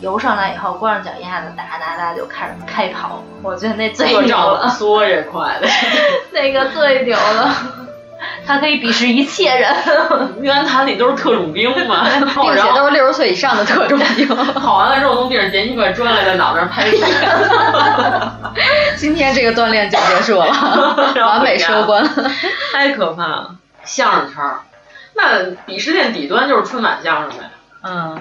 [0.02, 5.58] 游上来以后，光着脚丫子哒哒哒就开始开跑，我觉得那最牛了，缩也快。
[5.60, 5.68] 的，
[6.32, 7.54] 那个最牛了，
[8.46, 9.74] 他可以鄙视一切人。
[10.40, 14.28] 玉渊潭里都是特种兵嘛， 并且 都是六十岁以上的特种兵。
[14.54, 17.02] 跑完了之后从地上捡起块砖来，在脑袋上拍屁。
[18.96, 20.46] 今天这个锻炼就结束了，
[21.26, 22.08] 完美收官，
[22.72, 23.56] 太可怕了。
[23.84, 24.60] 相声圈儿，
[25.14, 27.50] 那鄙视链底端就是春晚相声呗。
[27.82, 28.20] 嗯，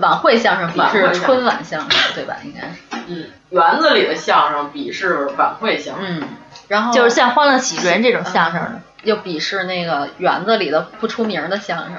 [0.00, 2.36] 晚会相声鄙视春晚相声，对吧？
[2.42, 3.04] 应该是。
[3.06, 6.06] 嗯，园子里的相声鄙视晚会相声。
[6.08, 6.22] 嗯，
[6.68, 11.94] 然后就是像《欢乐喜剧人》这种相声的，又鄙视那个园子里的不出名的相声。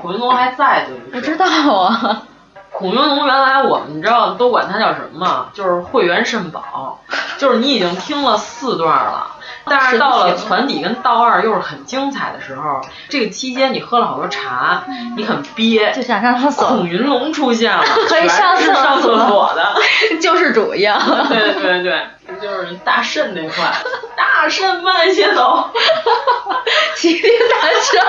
[0.00, 2.22] 孔云龙还在对不对不知道啊。
[2.70, 5.50] 孔云龙原来我们知道都管他叫什么吗？
[5.54, 7.00] 就是会员肾宝，
[7.38, 9.36] 就是你已经听了四段了。
[9.64, 14.84] 但是到了船底跟道二又是很精彩的时候，这个期间你喝了好多茶，
[15.16, 16.68] 你很憋，就想上厕所。
[16.68, 19.74] 孔云龙出现了， 可以上厕所，上厕所的
[20.20, 21.00] 救世主一样。
[21.28, 22.06] 对对对，
[22.40, 23.72] 就是大肾那块，
[24.16, 25.70] 大肾慢些走，
[26.96, 28.00] 麒麟大肾。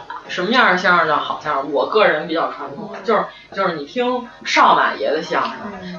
[0.30, 1.72] 什么样的相声叫好相声？
[1.72, 5.52] 我个人比较传统，就是就是你听少马爷的相声，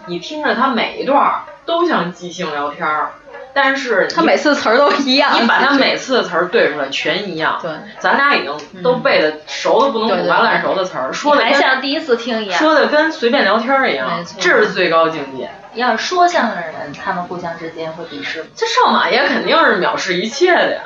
[0.08, 3.12] 你听着他每一段都像即兴聊天儿。
[3.54, 7.60] 但是他每次词儿都一样，你把他 每次的词儿对出来全一样。
[7.62, 15.52] 对，咱俩已经都背的熟的不能五花烂熟的词儿，说的还像第一次听一样，说的跟随便聊天儿一样，这是最高境界。
[15.74, 18.46] 要是说相声的人，他们互相之间会鄙视。
[18.56, 20.82] 这少马爷肯定是藐视一切的呀。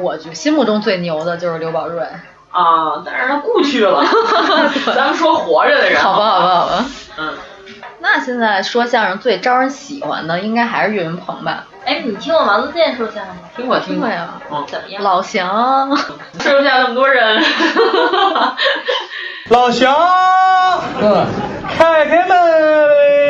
[0.00, 2.02] 我就心目中最牛的就是刘宝瑞
[2.50, 4.04] 啊，但是他故去了。
[4.94, 6.84] 咱们说活着的人，好吧，好吧，好吧。
[7.18, 7.34] 嗯，
[8.00, 11.66] 那现在说相声最招人喜欢的，应该还是岳云鹏吧。
[11.84, 13.40] 哎，你听过王自健说相声吗？
[13.56, 14.28] 听过，听过呀。
[14.50, 15.02] 嗯，怎么样？
[15.02, 15.96] 老祥，
[16.38, 17.42] 吃不下那么多人。
[19.48, 19.94] 老祥，
[21.00, 21.26] 嗯，
[21.68, 22.36] 开开门，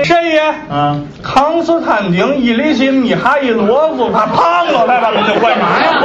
[0.05, 0.55] 谁呀？
[0.71, 5.69] 嗯，康斯坦丁·伊里辛·米哈伊罗夫，他胖了，来把门就关上。
[5.69, 6.01] 呀？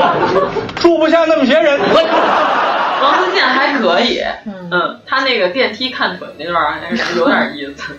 [0.75, 1.79] 住不下那么些人。
[1.79, 7.97] 王自健还可以，嗯，他那个电梯看腿那段还是有点意思。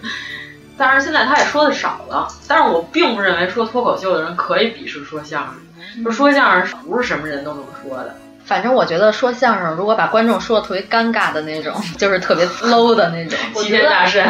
[0.79, 8.15] 但是现在他也说的少了，但是我并不认为说脱口秀的人可以鄙视说相声，就说相声不是什么人都能说的。
[8.47, 13.39] 反正我觉得说相声，如果把观众说的特别尴尬的那种， 就是特别 low 的那种。
[13.57, 14.25] 齐天大圣。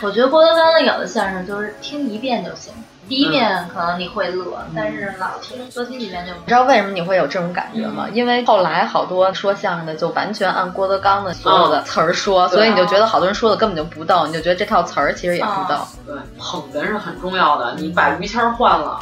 [0.00, 2.72] 我觉得郭德纲的有的相声就是听一遍就行。
[3.08, 6.32] 第一遍可能你会乐，但是老听多听几遍就。
[6.32, 8.06] 你知道为什么你会有这种感觉吗？
[8.12, 15.78] 因为后来好多说相声的就完全按郭德纲的所有的词儿说，所以你就觉得好多人说的根本就不逗，你就觉得这套词儿其实也不逗。
[16.06, 19.00] 对，捧哏是很重要的，你把于谦换了，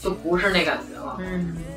[0.00, 1.16] 就不是那感觉了。
[1.18, 1.69] 嗯，啊，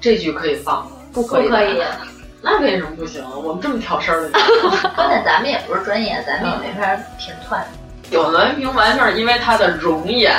[0.00, 1.48] 这句可以放，不可以？
[1.48, 1.82] 不可以。
[2.42, 3.22] 那为什么不行？
[3.44, 4.40] 我们这么挑事儿的。
[4.96, 6.86] 关键咱们也不是专业，咱们也没法
[7.18, 7.62] 评断。
[8.10, 10.34] 有栾平完全是因为他的容颜，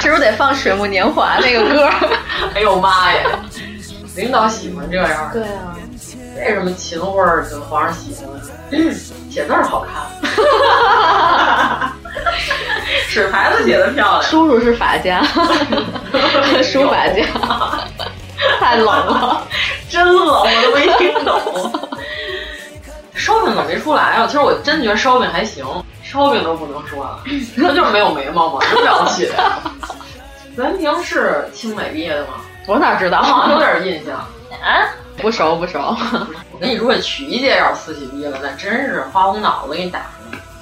[0.00, 1.88] 是不是得放《水木年华》那个歌？
[2.54, 3.38] 哎呦妈呀！
[4.16, 5.30] 领导喜欢这样。
[5.32, 5.74] 对啊。
[6.36, 8.38] 为什么秦桧跟皇上喜欢？
[9.30, 9.94] 写字儿好看。
[13.08, 14.22] 纸牌子写的漂亮。
[14.22, 15.22] 叔叔是法家，
[16.62, 17.24] 书法家。
[18.62, 19.44] 太冷了，
[19.90, 21.90] 真冷，我都没听懂。
[23.12, 24.24] 烧饼怎么没出来啊？
[24.26, 25.66] 其实我真觉得烧饼还行。
[26.04, 27.18] 烧饼都不能说了，
[27.60, 29.34] 他就是没有眉毛嘛，真了不起的。
[30.56, 32.34] 栾平是清美毕业的吗？
[32.66, 33.48] 我哪知道？
[33.50, 34.16] 有点印象
[34.62, 34.86] 啊，
[35.20, 35.96] 不熟不熟。
[36.52, 40.02] 我跟你说，曲艺界要是四喜毕业了，那真是花红脑子给你打。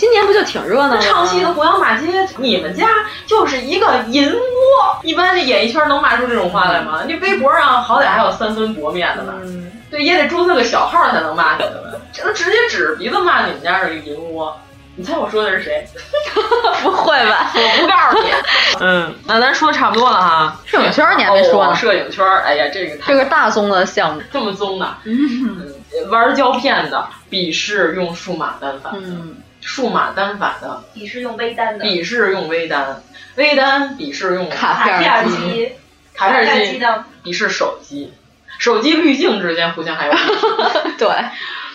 [0.01, 0.98] 今年不就挺热闹的？
[0.98, 2.89] 唱戏的胡杨骂街，你们家
[3.27, 4.98] 就是一个银窝。
[5.02, 7.02] 一般这演艺圈能骂出这种话来吗？
[7.06, 9.35] 你微博上好歹还有三分薄面的吧？
[9.43, 12.01] 嗯、对，也得注册个小号才能骂你的吧？
[12.14, 14.59] 这都直接指着鼻子骂你们家是一个淫窝。
[14.97, 15.86] 你猜我说的是谁？
[16.82, 17.51] 不会吧？
[17.55, 18.32] 我不告诉你。
[18.81, 20.56] 嗯，那咱说的差不多了哈。
[20.64, 21.72] 摄影圈你还没说呢。
[21.72, 24.89] 哦、摄影圈，哎呀，这个这个大宗的项目，这么宗的。
[25.05, 25.74] 嗯，
[26.10, 33.03] 玩胶片的鄙视用数码单反的，嗯，数码单反的笔试用微单的，笔试用微单，
[33.37, 35.73] 微单笔试用卡片机，
[36.15, 38.12] 卡片机的笔试手机，
[38.59, 40.12] 手机滤镜之间互相还有。
[40.99, 41.09] 对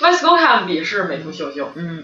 [0.02, 2.04] v s c o Cam 笔试美图秀秀，嗯。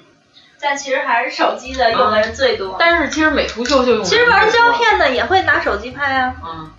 [0.64, 2.76] 但其实还是手机的用的人最多。
[2.80, 4.04] 但是其实美图秀秀用。
[4.04, 6.36] 其实玩胶片的也会拿手机拍啊。
[6.46, 6.72] 嗯。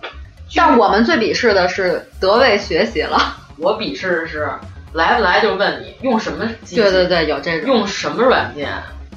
[0.55, 3.37] 但我们最鄙视的是德位学习了。
[3.57, 4.49] 我鄙视的是
[4.93, 6.81] 来不来就问你用什么机器。
[6.81, 7.67] 对对对，有这种。
[7.67, 8.69] 用什么软件？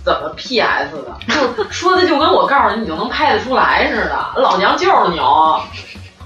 [0.05, 1.17] 怎么 PS 的？
[1.57, 4.27] 就说的就跟我告诉你你就能拍得出来似的。
[4.37, 5.61] 老娘就是牛。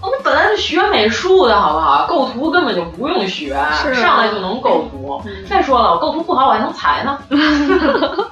[0.02, 2.06] 我们本来是学美术的好不好？
[2.06, 3.54] 构图根本就不用学，
[3.94, 5.22] 上来就能构图。
[5.26, 7.18] 嗯、再说了，我构图不好，我还能裁呢。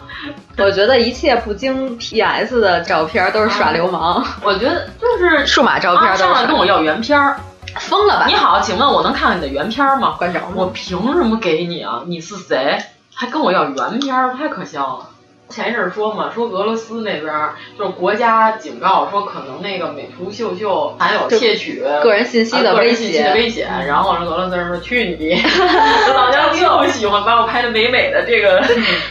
[0.56, 4.14] 我觉得一切不经 PS 的照片都是耍流氓。
[4.14, 7.38] 啊、我觉得就是数码照片都是、啊、上来跟我要原片儿，
[7.78, 8.26] 疯了吧？
[8.26, 10.16] 你好，请问我能看看你的原片吗？
[10.18, 12.02] 关着我凭什么给你啊？
[12.06, 12.78] 你是谁？
[13.14, 15.10] 还跟我要原片儿，太可笑了。
[15.48, 17.32] 前一阵说嘛，说俄罗斯那边
[17.78, 23.66] 就是国家警告说，可能那个美图秀秀含有窃取个人信息的威胁，的危险。
[23.86, 25.40] 然后俄罗斯人说：“去你爹！
[26.14, 28.62] 老娘就喜欢把我拍的美美的这个，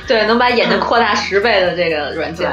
[0.07, 2.51] 对，能把眼睛扩大十倍的这个软件。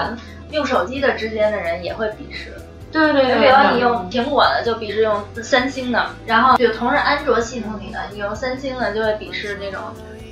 [0.51, 2.55] 用手机的之间的人也会鄙视。
[3.03, 9.81] 对对对，比如你用苹果的，就鄙视用三星的；然后就同是安卓系统里的，你用三星的就会鄙视那种。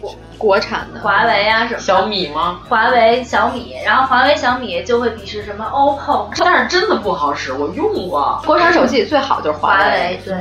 [0.01, 2.61] 国国产的华为啊什么小米吗？
[2.69, 8.43] 华为、小米，然后华为、小米就会鄙视什么 OPPO，但是真的不好使，我用过。
[8.45, 10.35] 国产手机最好就是华为，对。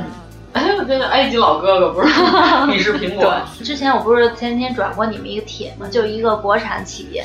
[0.52, 2.12] 哎，我这个埃及老哥哥不是
[2.66, 3.32] 鄙视苹果。
[3.62, 5.86] 之前我不是前天转过你们一个帖吗？
[5.88, 7.24] 就一个国产企业，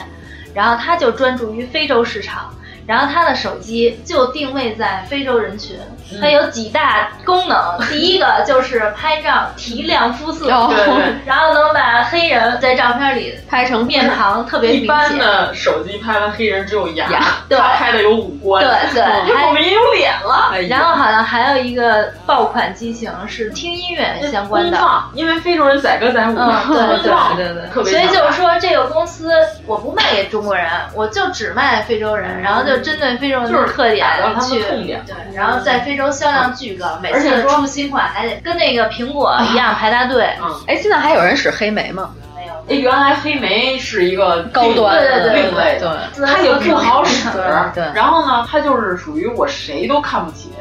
[0.54, 2.54] 然后他就专注于非洲市场。
[2.88, 5.78] 然后他的手机就定位在非洲人群，
[6.22, 7.58] 它有几大功能。
[7.92, 10.48] 第一个就是拍照提亮肤色，
[11.28, 14.86] 然后能把黑人在照片里拍成面庞 特别明显。
[14.86, 17.10] 一般的手机拍完黑人只有牙，
[17.50, 19.04] 对，他拍的有五官，对对，
[19.46, 20.54] 我们也有脸了。
[20.70, 24.78] 然后好像还有一个爆款机型是听音乐相关的，
[25.14, 29.30] 因为非洲人载歌载舞，嗯，对对对对，所以就是说，这个公司
[29.66, 32.77] 我不卖给中国人，我就只卖非洲人，然后就。
[32.82, 34.06] 针对非洲人的特点
[34.42, 40.30] 去，对，然后在非洲销量巨高，每次出新款还得跟那个苹果一样排大队。
[40.42, 42.12] 嗯，哎，现在还有人使黑莓吗？
[42.36, 42.54] 没有。
[42.70, 47.28] 哎，原来黑莓是一个高端的另类的，它也不好使。
[47.74, 47.84] 对。
[47.94, 50.52] 然后呢，它就是属于我谁都看不起。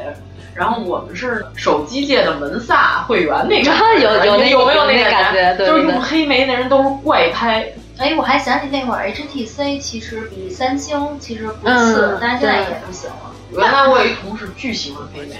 [0.53, 3.71] 然后我们是手机界的门萨会员那个，
[4.01, 5.55] 有有有没有那个感觉？
[5.55, 7.63] 就是用黑莓的人都是怪拍。
[7.99, 13.31] 哎，我还想起那会儿 HTC 其实比三星其实不次，嗯、但是现在也不行了。
[13.51, 15.35] 原来我有一同事巨喜欢黑莓，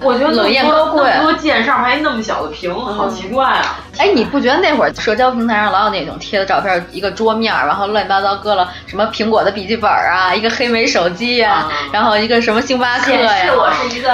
[0.00, 3.80] 我觉得冷艳高贵，那么多键上还那么小的屏，好奇怪啊！
[3.98, 14.08] 哎，你不觉得那会儿社交平台上老有那种贴的照片，一个桌面，然后乱七八糟搁了什么苹果的笔记本啊，一个黑莓手机呀、啊，然后一个什么星巴克呀，是我是一个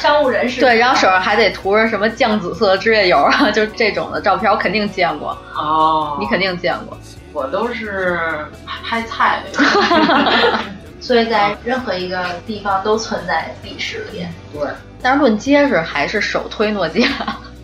[0.00, 0.60] 商务人士。
[0.60, 5.36] 对，然后手上还得涂着什么酱紫色指甲油啊，就是这种的照片，我肯定见过。
[5.54, 6.96] 哦，你肯定见过。
[7.36, 8.18] 我都是
[8.82, 9.60] 拍菜的，
[11.00, 14.32] 所以在任何一个地方都存在鄙视链。
[14.54, 14.62] 对，
[15.02, 17.08] 但是论结实还是首推诺基亚。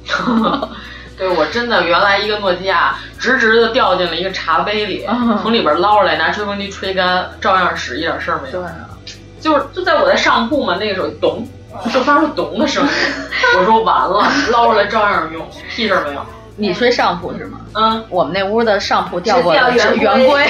[1.17, 8.61] 对我真的原来一个诺基亚直直的掉进了一个茶杯里，嗯、从里边捞出来，拿吹风机吹干，照样使，一点事儿没有。
[8.61, 8.77] 对、啊，
[9.41, 11.49] 就是就在我在上铺嘛，那个时候咚，
[11.95, 12.91] 就发出咚的声音，
[13.59, 16.27] 我说完了，捞出来照样用，屁事儿没有。
[16.63, 17.59] 你睡上铺是吗？
[17.75, 20.47] 嗯，我们那屋的上铺掉过的是圆规。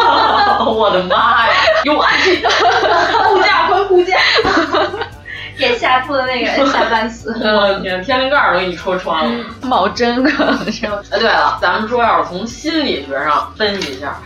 [0.64, 1.52] 我的妈呀！
[1.84, 2.36] 有暗器，
[3.28, 4.16] 护驾关护驾，
[5.58, 7.34] 给下铺的那个人吓半死。
[7.44, 10.86] 我的天，天灵盖都给你戳穿了，冒针可能是。
[10.86, 14.16] 哎，对了，咱们说要是从心理学上分析一下，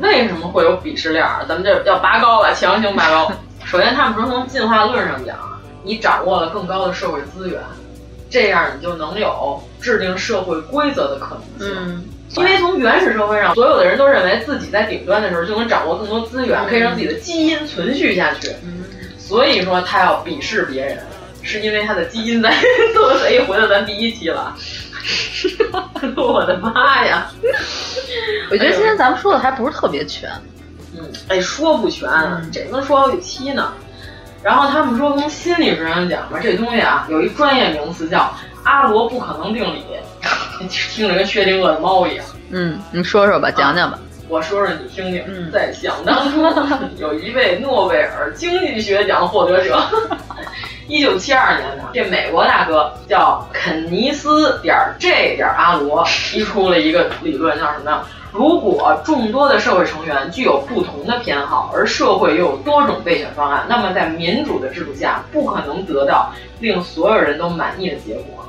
[0.00, 1.24] 为什么会有鄙视链？
[1.48, 3.30] 咱们这要拔高了，强行拔高。
[3.64, 5.36] 首先，他们说从进化论上讲，
[5.84, 7.60] 你掌握了更高的社会资源。
[8.32, 11.76] 这样你就能有制定社会规则的可能性。
[11.76, 12.04] 嗯，
[12.36, 18.48] 因为从原始社会上，所有的人都认为自己在顶端的时候就能掌握更多资源，可以让自己的基因存续下去。
[18.64, 18.84] 嗯，
[19.18, 20.98] 所以说他要鄙视别人，
[21.42, 22.54] 是因为他的基因在
[22.94, 23.44] 作贼。
[23.44, 24.56] 回到咱第一期了，
[26.16, 27.30] 我的妈呀！
[28.50, 30.30] 我觉得今天咱们说的还不是特别全。
[30.96, 32.08] 嗯，哎，说不全，
[32.52, 33.72] 这能说好几期呢。
[34.42, 38.32] 然后他们说，从心理学上讲吧，这东西啊，有一专业名词叫
[38.64, 39.84] 阿罗不可能定理，
[40.68, 42.24] 听着跟薛定谔的猫一样。
[42.50, 43.98] 嗯，你说说吧，讲讲吧。
[44.28, 45.22] 我说说你听听。
[45.26, 46.42] 嗯，在想当初，
[46.98, 49.78] 有一位诺贝尔经济学奖获得者，
[50.88, 58.02] 一九七二年的这美国大哥叫肯尼斯点 J 点阿罗，提出了一个理论，叫什么呢？
[58.32, 68.48] 如果众多的社会成员具有不同的偏好，而社会又有多种备选方案，那么在民主的制度下，不可能得到令所有人都满意的结果。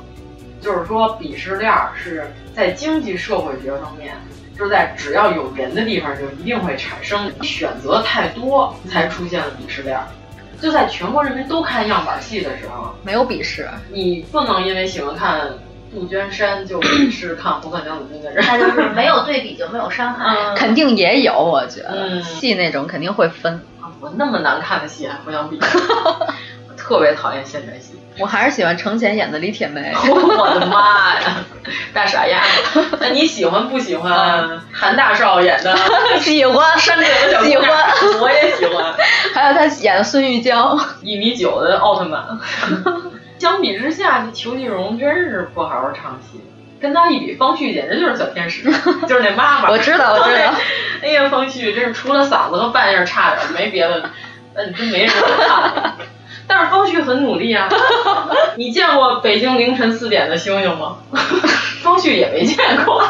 [0.58, 4.14] 就是说，鄙视链是在经济社会学方面，
[4.56, 10.00] 就是在只要有人的地方，就一定会产生选择太多，才出现了鄙视链。
[10.62, 15.50] 就在全国人民都看样板戏的时候，没有鄙视，你不能因为喜欢看。
[15.94, 23.62] 杜鹃山就鄙视看《红色娘子军》的人，他就是没有对比就没有伤害，肯定也有，我觉得戏那种肯定会分。
[24.00, 25.58] 我那么难看的戏还互相比，
[26.68, 27.92] 我特别讨厌现代戏。
[28.18, 29.92] 我还是喜欢程前演的李铁梅。
[30.06, 31.36] 我的妈呀，
[31.92, 32.40] 大傻丫！
[33.00, 35.76] 那你喜欢不喜欢 韩大少演的？
[36.20, 37.68] 喜欢，山顶的小喜欢，
[38.20, 38.94] 我也喜欢。
[39.34, 42.22] 还有他演的孙玉娇，一米九的奥特曼。
[43.44, 46.40] 相比之下，这裘继荣真是不好好唱戏，
[46.80, 48.62] 跟他一比，方旭简直就是小天使，
[49.06, 49.70] 就是那妈妈。
[49.70, 50.54] 我知道，我知道。
[51.04, 54.08] 哎呀，方旭真是除了嗓子和扮相差点，没别的，
[54.56, 55.94] 那你真没什么看。
[56.46, 57.68] 但是方旭很努力啊。
[58.56, 60.96] 你见过北京凌晨四点的星星吗？
[61.84, 62.56] 方旭也没见
[62.86, 63.04] 过。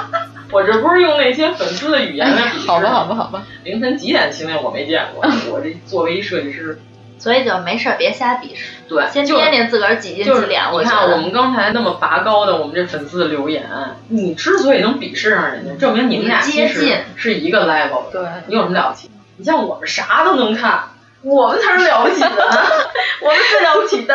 [0.51, 2.67] 我这不是用那些粉丝的语言来比。
[2.67, 3.45] 好吧，好吧，好吧。
[3.63, 5.25] 凌晨几点星星我没见过。
[5.53, 6.81] 我这作为一设计师。
[7.19, 8.75] 所以就没事儿，别瞎鄙视。
[8.89, 10.73] 对，先掂掂自个儿几斤几两。
[10.79, 13.65] 你看我们刚才那么拔高的我们这粉丝的留言，
[14.09, 18.21] 你之所以能鄙视上人家，证明你们俩接近是一个 level 的。
[18.21, 19.11] 对，你有什么了不起？
[19.37, 20.91] 你像我们啥都能看，
[21.23, 22.29] 我们才是了不起的，
[23.23, 24.15] 我们最了不起的。